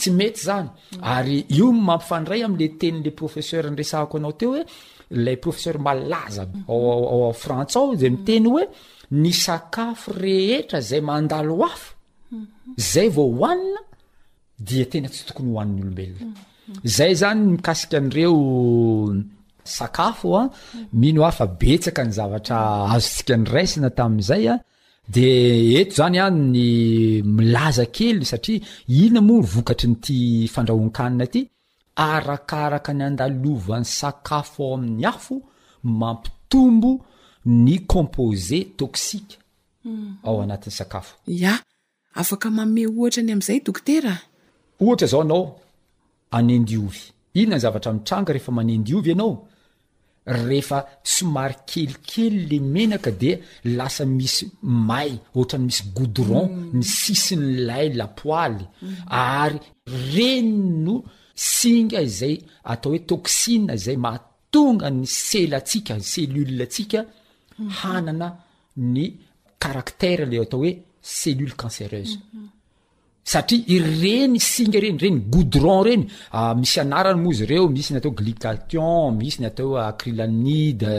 tsy 0.00 0.10
mety 0.18 0.40
zany 0.46 0.68
ary 1.14 1.36
io 1.58 1.66
mampifandray 1.88 2.40
amle 2.46 2.66
tenyle 2.80 3.10
professer 3.20 3.64
nresahko 3.70 4.14
anao 4.18 4.34
teo 4.40 4.50
hoe 4.54 4.62
lay 5.24 5.36
professer 5.44 5.76
malaza 5.86 6.44
ao 6.68 7.20
a 7.30 7.32
frantsa 7.42 7.78
ao 7.80 7.90
de 8.00 8.08
miteny 8.14 8.46
hoe 8.52 8.64
ny 9.22 9.30
sakafo 9.44 10.08
rehetra 10.24 10.78
zay 10.88 11.00
adaf 11.12 11.82
zay 12.92 13.08
vao 13.14 13.28
hohanina 13.38 13.80
dia 14.68 14.84
tena 14.92 15.08
tsy 15.12 15.22
tokony 15.28 15.50
hoan'ny 15.54 15.78
olombelona 15.82 16.20
zay 16.96 17.12
zany 17.20 17.42
mikasika 17.54 17.96
an'ireo 18.00 18.34
sakafo 19.76 20.28
a 20.34 20.34
ah, 20.42 20.46
mino 21.00 21.20
afa 21.30 21.44
betsaka 21.60 22.02
ny 22.06 22.12
zavatra 22.18 22.58
azotsika 22.94 23.34
nyraisina 23.42 23.88
tamin'izay 23.98 24.44
ah, 24.54 24.58
a 24.62 24.64
de 25.14 25.26
eto 25.78 25.92
zany 25.98 26.16
any 26.24 26.24
ah, 26.36 26.44
ny 26.54 26.68
milaza 27.36 27.84
kely 27.96 28.20
satria 28.30 28.60
iona 28.98 29.20
moa 29.28 29.40
n 29.44 29.48
vokatry 29.54 29.86
nyty 29.92 30.18
fandrahonkanina 30.54 31.24
aty 31.28 31.40
arakaraka 32.10 32.90
ny 32.98 33.02
andalovan'ny 33.08 33.86
sakafo 33.98 34.58
ao 34.64 34.72
amin'ny 34.78 35.04
afo 35.12 35.34
mampitombo 36.00 36.90
ny 37.64 37.74
composé 37.92 38.58
toksika 38.80 39.36
ao 40.26 40.36
anatin'ny 40.44 40.76
sakafo 40.80 41.14
afaka 42.16 42.50
mame 42.56 42.82
ohatra 42.90 43.22
ny 43.24 43.32
am'izay 43.36 43.60
dokotera 43.66 44.12
ohatra 44.82 45.06
zao 45.12 45.20
anao 45.24 45.42
anendiovy 46.36 47.02
inona 47.40 47.56
ny 47.58 47.62
zavatra 47.64 47.92
mitranga 47.92 48.32
rehefa 48.32 48.52
manendioy 48.58 49.04
ianao 49.12 49.32
reefa 50.48 50.78
somary 51.04 51.56
kelikely 51.68 52.38
le 52.50 52.58
menaka 52.60 53.10
de 53.10 53.30
lasa 53.76 54.04
misy 54.06 54.46
may 54.62 55.10
ohatrany 55.34 55.66
misy 55.66 55.82
goudron 55.96 56.46
misisiny 56.72 57.42
mm. 57.42 57.66
lay 57.68 57.88
lapoaly 57.92 58.64
mm. 58.82 58.94
ary 59.10 59.60
renyno 60.12 60.96
singa 61.34 62.00
izay 62.02 62.36
atao 62.72 62.92
hoe 62.92 62.98
tosine 63.08 63.76
zay 63.84 63.96
mahtonga 63.96 64.90
ny 64.90 65.04
sela 65.06 65.60
tsika 65.60 66.00
cell 66.00 66.60
tsika 66.72 67.00
mm. 67.58 67.68
hanana 67.78 68.28
ny 68.76 69.04
karaktera 69.62 70.24
le 70.30 70.36
atao 70.44 70.60
oe 70.60 70.72
cellule 71.06 71.52
cancereuse 71.56 72.18
satria 73.32 73.62
ireny 73.76 74.40
singa 74.50 74.78
reny 74.84 74.98
reny 75.04 75.20
goudron 75.32 75.84
reny 75.86 76.04
ah, 76.38 76.52
misy 76.60 76.80
anarany 76.84 77.20
moa 77.22 77.34
zy 77.38 77.46
reo 77.52 77.64
misy 77.74 77.90
ny 77.92 77.98
ateo 78.00 78.12
glication 78.20 79.10
misy 79.20 79.38
ny 79.42 79.46
atao 79.50 79.72
acrilanide 79.88 80.92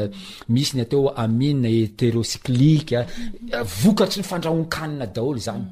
misy 0.56 0.74
ny 0.78 0.82
atao 0.86 1.04
amine 1.26 1.68
etérociclike 1.86 2.94
ah. 3.02 3.06
vokatry 3.82 4.20
nyfandrahonkanina 4.24 5.06
daholo 5.16 5.40
zany 5.48 5.66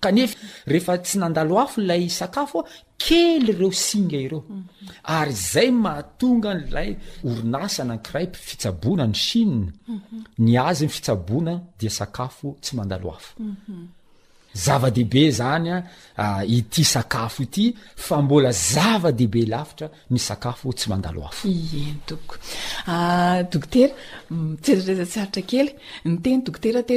kanefa 0.00 0.36
refa 0.72 0.94
tsy 1.04 1.18
nandaloafo 1.20 1.80
lay 1.84 2.08
sakafo 2.18 2.60
kely 3.04 3.52
reo 3.60 3.72
singa 3.86 4.18
ireo 4.26 4.40
mhm. 4.48 4.62
ary 5.18 5.32
zay 5.52 5.70
mahatonga 5.84 6.50
n'lay 6.60 6.90
orinasa 7.28 7.82
na 7.84 7.94
akiray 8.00 8.26
fitsabona 8.46 9.04
ny 9.08 9.16
chie 9.24 9.44
mhm. 9.46 10.16
ny 10.44 10.52
azy 10.68 10.84
ny 10.86 10.92
fitsabona 10.96 11.52
dia 11.78 11.90
sakafo 11.98 12.48
tsy 12.62 12.72
mandaloafo 12.78 13.30
mhm. 13.42 13.84
zava-dehibe 14.64 15.22
zany 15.38 15.68
a 16.24 16.26
ity 16.56 16.82
sakafo 16.94 17.38
ity 17.46 17.64
fa 18.06 18.16
mbola 18.24 18.50
zava-dehibe 18.72 19.40
lavitra 19.52 19.86
ny 20.12 20.18
sakafo 20.28 20.66
tsy 20.76 20.86
mandaloafodoko 20.90 22.34
dokotera 23.52 23.94
tsezareza 24.62 25.06
tsy 25.12 25.18
aritra 25.22 25.42
kely 25.50 25.70
ny 26.08 26.14
tegny 26.22 26.42
dokotera 26.46 26.80
te 26.90 26.96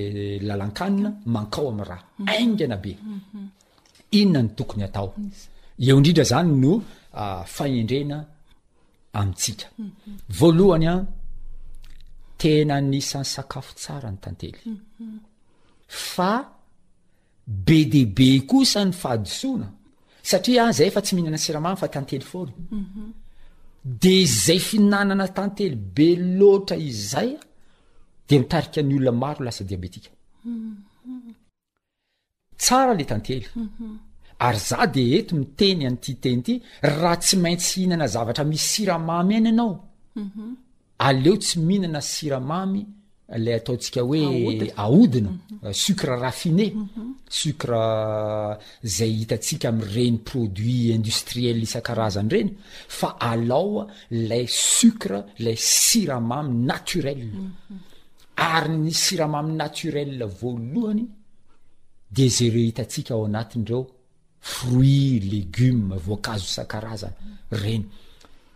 lala-kanina 0.48 1.10
mankao 1.34 1.68
amiyraa 1.72 2.04
aingana 2.34 2.78
beinonny 2.84 4.50
tokonyataonayon'ytsaany 4.58 6.70
taneyf 14.24 14.58
be 17.50 17.84
deibe 17.90 18.42
kosa 18.46 18.86
ny 18.86 18.92
fahadisoana 18.94 19.68
satria 20.22 20.70
zay 20.72 20.88
efa 20.88 21.02
tsy 21.02 21.16
mihinana 21.16 21.38
siramamy 21.42 21.78
fa 21.82 21.88
tantely 21.96 22.22
fora 22.32 22.54
de 23.84 24.16
zay 24.26 24.60
fihinanana 24.68 25.28
tantely 25.38 25.76
be 25.76 26.08
loatra 26.38 26.78
izay 26.90 27.30
de 28.30 28.36
mitarika 28.40 28.82
ny 28.84 28.94
olona 28.98 29.12
maro 29.22 29.42
lasa 29.46 29.64
diabetika 29.66 30.12
tsara 32.58 32.94
le 32.94 33.06
tantely 33.12 33.48
ary 34.46 34.60
zah 34.70 34.86
de 34.96 35.02
ento 35.18 35.34
miteny 35.42 35.82
an'ityteny 35.90 36.38
ity 36.42 36.54
raha 36.98 37.18
tsy 37.24 37.36
maintsy 37.44 37.72
hihinana 37.80 38.08
zavatra 38.14 38.44
mis 38.52 38.62
siramamy 38.72 39.34
any 39.40 39.50
anao 39.54 39.74
aleo 41.08 41.36
tsy 41.42 41.56
mihinana 41.68 42.02
siramamy 42.14 42.82
la 43.38 43.56
ataontsika 43.56 44.02
hoe 44.02 44.72
aoudina 44.76 45.30
mhm. 45.52 45.72
sucre 45.74 46.16
rafiné 46.20 46.72
mhm. 46.76 47.06
sucre 47.30 47.74
euh, 47.76 48.56
zay 48.84 49.12
hitantsika 49.14 49.68
am 49.70 49.82
reny 49.96 50.18
produit 50.18 50.94
industriel 50.96 51.62
isan-karazany 51.62 52.30
reny 52.30 52.50
fa 52.88 53.08
alaoa 53.20 53.88
lay 54.12 54.48
sucre 54.48 55.24
la 55.40 55.52
siramamy 55.56 56.66
naturele 56.66 57.26
mhm. 57.26 57.50
ary 58.36 58.70
ny 58.78 58.92
siramamy 58.94 59.54
naturele 59.56 60.26
voalohany 60.26 61.06
de 62.12 62.28
zere 62.28 62.58
hitantsika 62.60 63.14
ao 63.14 63.26
anatinydreo 63.26 63.88
fruit 64.40 65.24
legiume 65.34 65.96
voankazo 66.06 66.46
isan-karazana 66.46 67.14
reny 67.52 67.86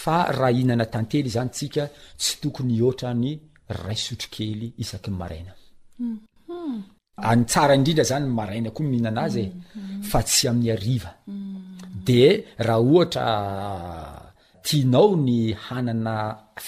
fa 0.00 0.18
raha 0.38 0.50
ihinana 0.52 0.86
tantely 0.94 1.28
zany 1.36 1.50
tsika 1.56 1.84
tsy 2.20 2.34
tokony 2.42 2.76
ohatra 2.86 3.10
ny 3.22 3.32
ray 3.84 3.96
sotro 4.06 4.28
kely 4.34 4.66
isaky 4.82 5.10
ny 5.10 5.16
maraina 5.22 5.52
any 7.30 7.42
tsara 7.50 7.72
indrindra 7.78 8.04
zany 8.10 8.24
nmaraina 8.28 8.68
koa 8.74 8.82
ny 8.84 8.88
mihinana 8.92 9.20
azy 9.26 9.44
e 9.46 9.52
fa 10.10 10.20
tsy 10.28 10.44
amin'ny 10.50 10.70
ariva 10.76 11.10
de 12.06 12.24
raha 12.66 12.82
ohatra 12.92 13.26
tianao 14.66 15.10
ny 15.26 15.38
hanana 15.66 16.14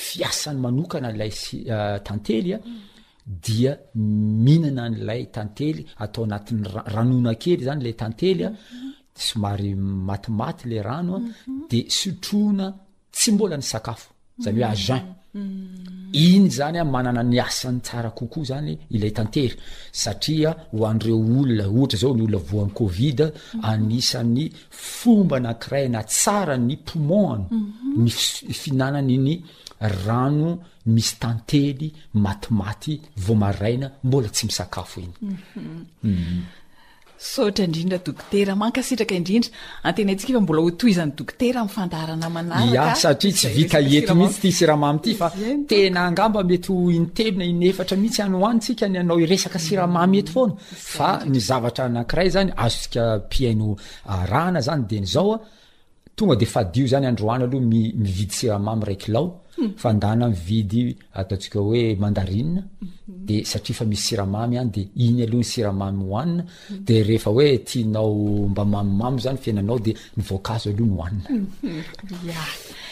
fiasany 0.07 0.59
manokana 0.65 1.09
n'lay 1.13 1.33
s 1.41 1.43
eh, 1.75 1.99
tantelya 2.07 2.57
dia 3.45 3.73
mihinana 4.45 4.85
n'lay 4.95 5.23
tantely 5.37 5.83
atao 6.05 6.23
anatin'ny 6.27 6.63
ranona 6.95 7.33
kely 7.43 7.61
zany 7.69 7.81
lay 7.87 7.95
tantelya 8.03 8.49
somaymatatlrno 9.15 11.19
mhm. 11.19 11.67
de 11.71 11.87
sotroana 12.01 12.67
tsy 13.15 13.29
mbola 13.33 13.57
ny 13.57 13.63
sakafo 13.73 14.09
zany 14.45 14.57
hoe 14.57 14.65
mhm. 14.65 14.73
agen 14.73 15.05
mhm. 15.09 15.17
iny 16.27 16.49
zanya 16.57 16.83
manana 16.95 17.23
ny 17.31 17.39
asan'ny 17.47 17.81
tsara 17.87 18.11
kokoa 18.19 18.45
zany 18.51 18.73
ilaytantey 18.95 19.51
saria 20.03 20.51
hoan'reo 20.79 21.19
olonaohatrzaony 21.41 22.21
olona 22.27 22.41
voan 22.51 22.71
covid 22.81 23.19
anisan'ny 23.71 24.45
fomba 24.97 25.37
nakiraina 25.47 26.01
tsara 26.13 26.57
ny 26.69 26.75
pomonny 26.87 27.47
ny 28.03 28.09
fihinanany 28.61 29.13
iny 29.19 29.35
rano 30.07 30.51
misy 30.95 31.15
tantely 31.23 31.89
matimaty 32.25 32.95
vomaraina 33.25 33.87
mbola 34.07 34.29
tsy 34.35 34.43
misakafo 34.49 34.97
iny 35.07 35.17
sotra 37.23 37.65
indrindra 37.65 37.99
dokoter 38.05 38.49
mankaitraka 38.57 39.15
idrindra 39.15 39.51
atena 39.89 40.15
tsia 40.15 40.31
efa 40.35 40.41
mbola 40.41 40.61
otoyzany 40.69 41.13
dokotera 41.19 41.59
amfadaranamana 41.65 42.55
ia 42.73 42.95
satria 42.95 43.33
tsy 43.37 43.49
vita 43.57 43.79
et 43.81 44.11
mihitsyty 44.21 44.51
siramamy 44.57 44.99
ity 44.99 45.15
fa 45.21 45.29
tena 45.71 46.01
angamba 46.09 46.43
mety 46.51 46.73
initelina 46.99 47.45
iny 47.53 47.67
efatra 47.71 47.97
mihitsy 47.97 48.23
any 48.27 48.35
hoanytsika 48.43 48.89
ny 48.93 48.99
anao 49.05 49.21
iresaka 49.25 49.59
mm, 49.59 49.65
siramamy 49.67 50.17
ety 50.23 50.33
foana 50.33 50.53
mm, 50.53 50.59
mm. 50.59 50.77
fa 50.95 51.11
ny 51.33 51.39
zavatra 51.49 51.83
anankiray 51.89 52.29
zany 52.35 52.51
azo 52.65 52.79
tsika 52.83 53.07
piaino 53.31 53.69
rahana 54.33 54.61
zany 54.67 54.83
de 54.91 54.99
nyzao 55.05 55.35
a 55.35 55.39
tonga 56.17 56.37
de 56.37 56.47
fadio 56.55 56.87
zany 56.93 57.07
androany 57.07 57.45
aloha 57.45 57.65
mimividy 57.67 58.35
siramamy 58.39 58.85
raiky 58.89 59.11
lao 59.13 59.42
fandana 59.83 60.27
n 60.31 60.35
vidy 60.35 60.91
ataontsika 61.19 61.59
hoe 61.61 61.97
mandarine 62.03 62.59
mhm. 62.59 63.27
de 63.29 63.37
satria 63.51 63.77
fa 63.79 63.85
misy 63.91 64.03
siramamy 64.07 64.57
any 64.63 64.71
de 64.77 64.83
iny 65.07 65.23
aloha 65.27 65.41
ny 65.43 65.49
siramamy 65.53 66.01
hoanina 66.11 66.43
de 66.89 66.95
rehefa 67.09 67.31
hoe 67.37 67.49
tianao 67.69 68.49
mba 68.53 68.63
mamimamy 68.73 69.19
zany 69.25 69.39
fiainanao 69.43 69.79
de 69.87 69.93
nyvoankazo 70.17 70.69
aloha 70.71 71.11
ny 71.11 71.21
hoaninaa 71.27 71.47
mhm. 71.63 72.92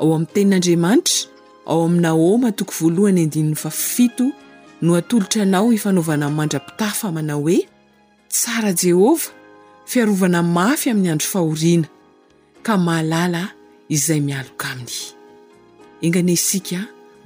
ao 0.00 0.10
amin'ny 0.14 0.32
tenin'andriamanitra 0.32 1.30
ao 1.72 1.78
amina 1.88 2.12
oma 2.30 2.48
toko 2.58 2.72
voalohany 2.78 3.22
andininy 3.26 3.54
fafito 3.62 4.24
no 4.84 4.90
atolotra 5.00 5.40
anao 5.46 5.68
ifanaovanay 5.76 6.30
mandra-pitafa 6.38 7.06
manao 7.16 7.40
hoe 7.46 7.58
tsara 8.32 8.72
jehova 8.82 9.26
fiarovana 9.90 10.40
mafy 10.56 10.86
amin'ny 10.92 11.10
andro 11.14 11.28
fahoriana 11.34 11.88
ka 12.66 12.74
mahalala 12.86 13.42
izay 13.96 14.20
mialoka 14.28 14.66
aminy 14.72 14.98
engany 16.04 16.32
isika 16.38 16.78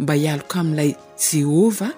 mba 0.02 0.14
hialoka 0.20 0.56
aminilay 0.60 0.90
jehova 1.30 1.88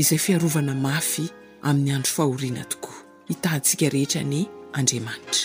izay 0.00 0.18
fiarovana 0.24 0.72
mafy 0.86 1.24
amin'ny 1.68 1.90
andro 1.96 2.12
fahoriana 2.18 2.62
tokoa 2.72 2.96
hitahantsika 3.28 3.84
rehetra 3.94 4.22
ny 4.32 4.38
andriamanitra 4.78 5.44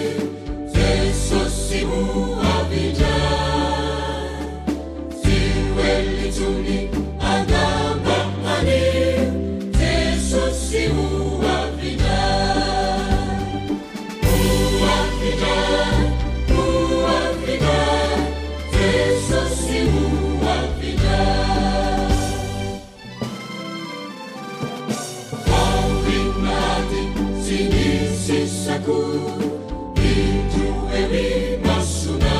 iteme 28.81 31.61
masoa 31.65 32.37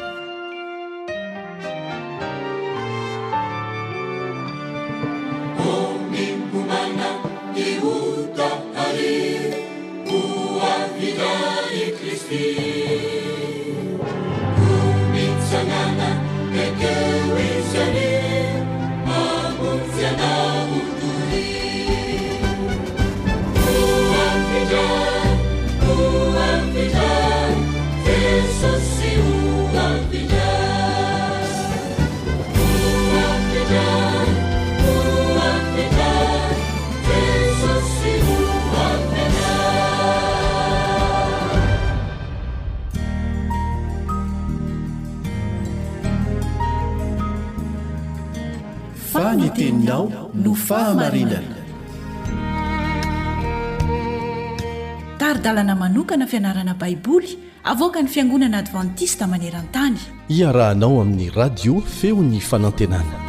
nafianarana 56.18 56.74
baiboly 56.74 57.38
avoka 57.64 58.02
ny 58.02 58.08
fiangonana 58.08 58.58
advantista 58.64 59.28
maneran-tany 59.28 59.98
iarahanao 60.40 61.02
amin'ny 61.02 61.30
radio 61.36 61.80
feony 61.98 62.40
fanantenana 62.50 63.20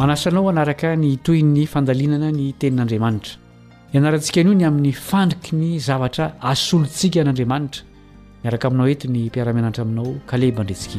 manasanao 0.00 0.48
anaraka 0.54 0.96
ny 1.02 1.16
toin'ny 1.28 1.62
fandalinana 1.74 2.28
ny 2.36 2.46
tenin'andriamanitra 2.60 3.34
ianarantsika 3.94 4.38
an'io 4.40 4.54
ny 4.56 4.64
amin'ny 4.70 4.92
fandriky 5.10 5.52
ny 5.60 5.68
zavatra 5.88 6.26
asolontsika 6.54 7.24
n'andriamanitra 7.24 7.90
miaraka 8.44 8.68
aminao 8.68 8.88
enti 8.88 9.08
ny 9.08 9.26
mpiara-mianatra 9.28 9.82
aminao 9.86 10.14
kaleba 10.26 10.62
ndretsik 10.64 10.92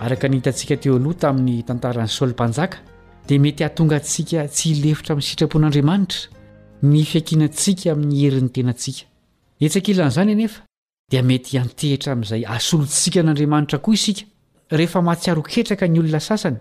araka 0.00 0.28
nyhitantsika 0.28 0.76
teo 0.80 0.98
loha 0.98 1.18
tamin'ny 1.20 1.62
tantaran'ny 1.68 2.08
saolm-panjaka 2.08 2.78
dia 3.28 3.38
mety 3.40 3.64
hatonga 3.64 3.98
ntsika 4.00 4.48
tsy 4.48 4.70
ilefitra 4.72 5.12
amin'ny 5.12 5.28
sitrapon'andriamanitra 5.28 6.30
ny 6.82 7.04
fiakinantsika 7.04 7.92
amin'ny 7.92 8.16
herin'ny 8.24 8.48
tenantsika 8.50 9.04
etsakilan'izany 9.60 10.32
anefa 10.32 10.62
dia 11.10 11.22
mety 11.22 11.60
antehitra 11.60 12.12
amin'izay 12.16 12.46
asolotsika 12.48 13.20
n'andriamanitra 13.22 13.78
koa 13.78 13.94
isika 13.94 14.24
rehefa 14.70 15.04
mahatsiaro 15.04 15.42
ketraka 15.42 15.86
ny 15.86 16.00
olona 16.00 16.20
sasany 16.20 16.56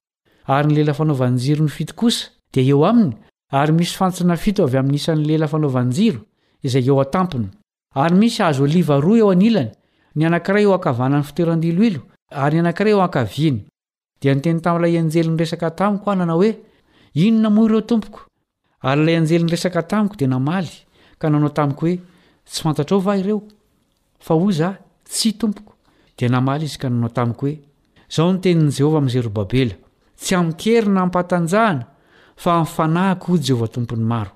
ary 0.47 0.67
nylela 0.67 0.93
fanaovanjiro 0.93 1.63
ny 1.65 1.69
fitokosa 1.69 2.27
di 2.53 2.69
eo 2.69 2.85
amny 2.85 3.13
ary 3.51 3.73
misy 3.73 3.93
fansina 3.97 4.35
fitoavy 4.37 4.77
amin'nyisan'nylela 4.77 5.47
fanaovanjiro 5.47 6.19
zayeoaamny 6.63 7.49
y 7.95 8.13
misy 8.19 8.43
azo 8.43 8.65
liaroa 8.67 9.17
eoanilany 9.21 9.69
ny 10.15 10.25
anankrayeonany 10.25 11.23
toeaioiyaaaotaje 11.35 13.65
aeinona 14.25 14.71
aylay 18.89 19.15
ajelinyresakatao 19.17 20.07
dnaay 20.19 20.65
nanaotaooeyna 21.21 22.83
oaeynaay 22.95 24.75
iy 25.23 25.33
k 26.79 26.81
nanaotaooeaontennovazea 26.89 29.80
tsy 30.21 30.33
amkeryna 30.35 31.05
mpatanjahana 31.05 31.85
fa 32.43 32.51
nfanahako 32.63 33.37
jehovahtompony 33.45 34.03
maro 34.11 34.31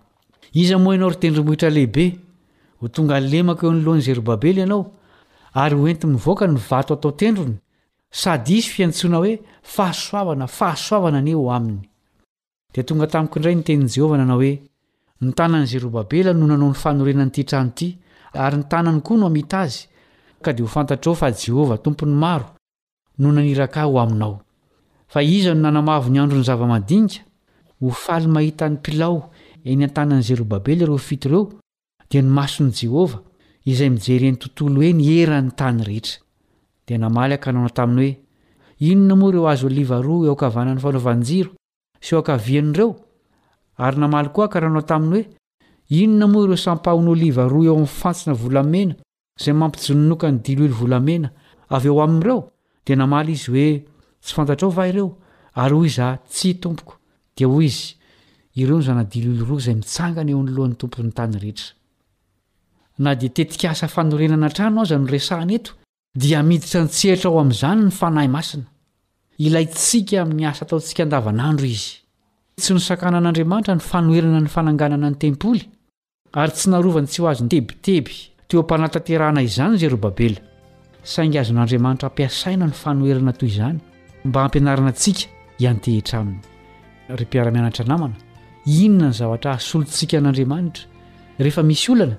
iza 0.52 0.78
moa 0.78 0.94
ianao 0.96 1.10
ry 1.10 1.18
tendromohitralehibe 1.20 2.06
ho 2.80 2.88
tonga 2.88 3.20
lemako 3.20 3.66
eo 3.66 3.72
nolohan'y 3.74 4.02
zerobabely 4.06 4.60
ianao 4.62 4.92
ary 5.54 5.76
ho 5.76 5.88
enti 5.90 6.08
nivoaka 6.08 6.48
nyvato 6.48 6.94
atao 6.94 7.12
tendrony 7.12 7.56
sady 8.12 8.54
izy 8.58 8.70
fiantsoana 8.74 9.18
hoe 9.18 9.34
fahasoavana 9.64 10.48
fahasoavana 10.48 11.18
ane 11.18 11.34
ho 11.34 11.52
aminy 11.54 11.82
dia 12.74 12.84
tonga 12.84 13.08
tamiko 13.08 13.38
indray 13.40 13.56
nytenin'i 13.56 13.94
jehovah 13.96 14.18
nanao 14.18 14.42
hoe 14.42 14.54
nitanan'n' 15.22 15.70
zerobabely 15.72 16.34
no 16.34 16.48
nanao 16.48 16.70
ny 16.72 16.78
fanorenan'ity 16.82 17.44
htrany 17.44 17.70
ity 17.70 17.88
ary 18.34 18.58
nytanany 18.58 19.02
koa 19.02 19.18
no 19.18 19.26
hamita 19.30 19.60
azy 19.62 19.86
ka 20.42 20.54
dia 20.54 20.66
ho 20.66 20.70
fantatro 20.70 21.14
fa 21.14 21.30
jehovahtompony 21.32 22.14
marononaniraka 22.24 23.86
yhoao 23.86 24.42
fa 25.08 25.22
izano 25.24 25.62
nanamavy 25.62 26.10
ny 26.12 26.20
androny 26.20 26.44
zava-madinika 26.44 27.20
hofaly 27.82 28.28
mahita 28.28 28.66
n'ny 28.70 28.82
pilao 28.84 29.30
eny 29.66 29.84
an-tanany 29.86 30.22
zerobabely 30.26 30.82
ireo 30.84 30.98
fito 30.98 31.30
ireo 31.30 31.44
dia 32.10 32.22
nymason' 32.22 32.72
jehova 32.80 33.20
izay 33.66 33.90
mijereny 33.90 34.38
tontolo 34.38 34.82
e 34.84 34.94
ny 34.94 35.06
eran'ny 35.22 35.52
tany 35.60 35.82
rehetra 35.84 36.20
dia 36.88 36.98
namaly 36.98 37.34
aka 37.36 37.52
nanao 37.52 37.70
taminy 37.70 38.10
hoe 38.82 38.92
inona 38.92 39.16
moa 39.16 39.30
ireo 39.30 39.48
azy 39.48 39.66
oliva 39.66 40.02
roa 40.02 40.30
oka 40.34 40.50
vanan'ny 40.50 40.82
fanaovanjiro 40.82 41.52
sy 42.06 42.14
okavian'ireo 42.16 42.90
ary 43.78 43.98
namaly 44.00 44.30
koa 44.34 44.50
ka 44.54 44.60
ranao 44.60 44.82
taminy 44.82 45.22
hoe 45.22 46.02
inona 46.04 46.28
moa 46.28 46.46
ireo 46.48 46.58
sampaony 46.58 47.10
oliva 47.14 47.46
ro 47.48 47.64
eo 47.66 47.76
am'ny 47.78 47.88
fantsina 47.88 48.34
volamena 48.34 48.96
zay 49.40 49.54
mampijononokany 49.54 50.40
dilol 50.46 50.74
volamena 50.82 51.30
avy 51.70 51.88
eo 51.94 52.02
ain'ireo 52.02 52.40
dia 52.86 52.96
namaly 52.96 53.34
izy 53.38 53.50
hoe 53.54 53.70
tsy 54.26 54.34
fantarao 54.36 54.70
va 54.78 54.88
ireo 54.90 55.10
ary 55.64 55.76
ho 55.76 55.80
za 55.98 56.08
tsy 56.34 56.50
tompoko 56.62 56.94
diho 57.38 57.58
izy 57.70 57.86
ireonoznailo 58.62 59.56
ayiangana 59.56 60.32
eonylohan'ny 60.34 60.76
toyyeaoenaanonoh 60.82 63.22
ediidir 64.98 66.46
ntsra 66.86 67.30
o 67.36 67.38
am'zany 67.46 67.82
nyhiy 69.40 69.68
sika 69.88 70.20
min'ny 70.30 70.46
asatosika 70.52 71.04
daanando 71.14 71.64
izy 71.76 71.90
tsy 72.62 72.72
noknaan'andriamanitra 72.76 73.74
ny 73.78 73.82
fanoerana 73.92 74.40
ny 74.46 74.50
fananganana 74.56 75.08
ny 75.14 75.18
tempoly 75.24 75.62
ary 76.42 76.52
tsy 76.58 76.66
narovany 76.74 77.08
tsy 77.12 77.20
o 77.22 77.24
aznytebitebyoy'i 77.32 78.20
no 82.86 83.82
mba 84.28 84.40
ampianarana 84.44 84.88
antsika 84.92 85.20
ianotehitra 85.64 86.16
aminy 86.24 86.38
ry 87.20 87.26
mpiaramianatra 87.30 87.84
namana 87.92 88.14
inona 88.84 89.08
ny 89.08 89.14
zavatra 89.20 89.50
asolontsika 89.58 90.16
an'andriamanitra 90.20 90.84
rehefa 91.46 91.62
misy 91.70 91.88
olana 91.94 92.16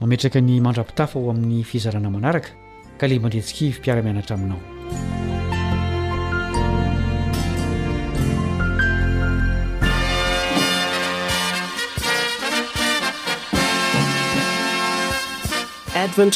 mametraka 0.00 0.38
ny 0.46 0.54
mandrapitafa 0.66 1.16
ho 1.22 1.28
amin'ny 1.34 1.64
fizarana 1.70 2.08
manaraka 2.14 2.48
ka 2.98 3.04
le 3.10 3.16
mandreantsikafmpiaramianatra 3.20 4.36
aminaoadventi 4.36 4.98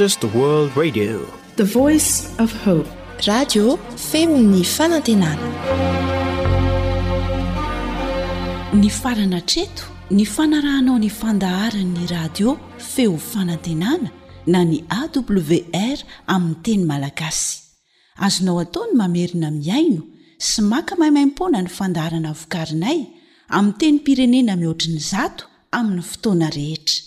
d 0.04 0.16
radite 0.76 1.22
voice 1.78 2.10
f 2.46 2.52
hpe 2.64 3.01
radio 3.28 3.76
femo 4.10 4.38
ny 4.42 4.64
fanantenana 4.64 5.48
ny 8.74 8.88
farana 8.90 9.38
treto 9.46 9.84
ny 10.10 10.24
fanarahanao 10.26 10.98
nyfandaharanny 10.98 12.06
radio 12.10 12.56
feo 12.78 13.18
fanantenana 13.18 14.10
na 14.46 14.64
ny 14.64 14.80
awr 14.98 15.98
aminy 16.26 16.54
teny 16.62 16.82
malagasy 16.86 17.58
azonao 18.18 18.58
ataony 18.64 18.92
mamerina 18.94 19.50
miaino 19.50 20.02
sy 20.38 20.60
maka 20.62 20.96
maimaimpona 20.98 21.62
ny 21.62 21.68
fandaharana 21.70 22.32
vokarinay 22.32 23.06
ami 23.48 23.72
teny 23.78 23.98
pirenena 24.00 24.56
mihoatriny 24.56 24.98
zato 24.98 25.46
aminy 25.70 26.02
fotoana 26.02 26.50
rehetra 26.50 26.98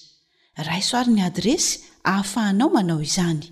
raisoarin'ny 0.63 1.21
adresy 1.23 1.79
hahafahanao 2.03 2.69
manao 2.69 3.01
izany 3.01 3.51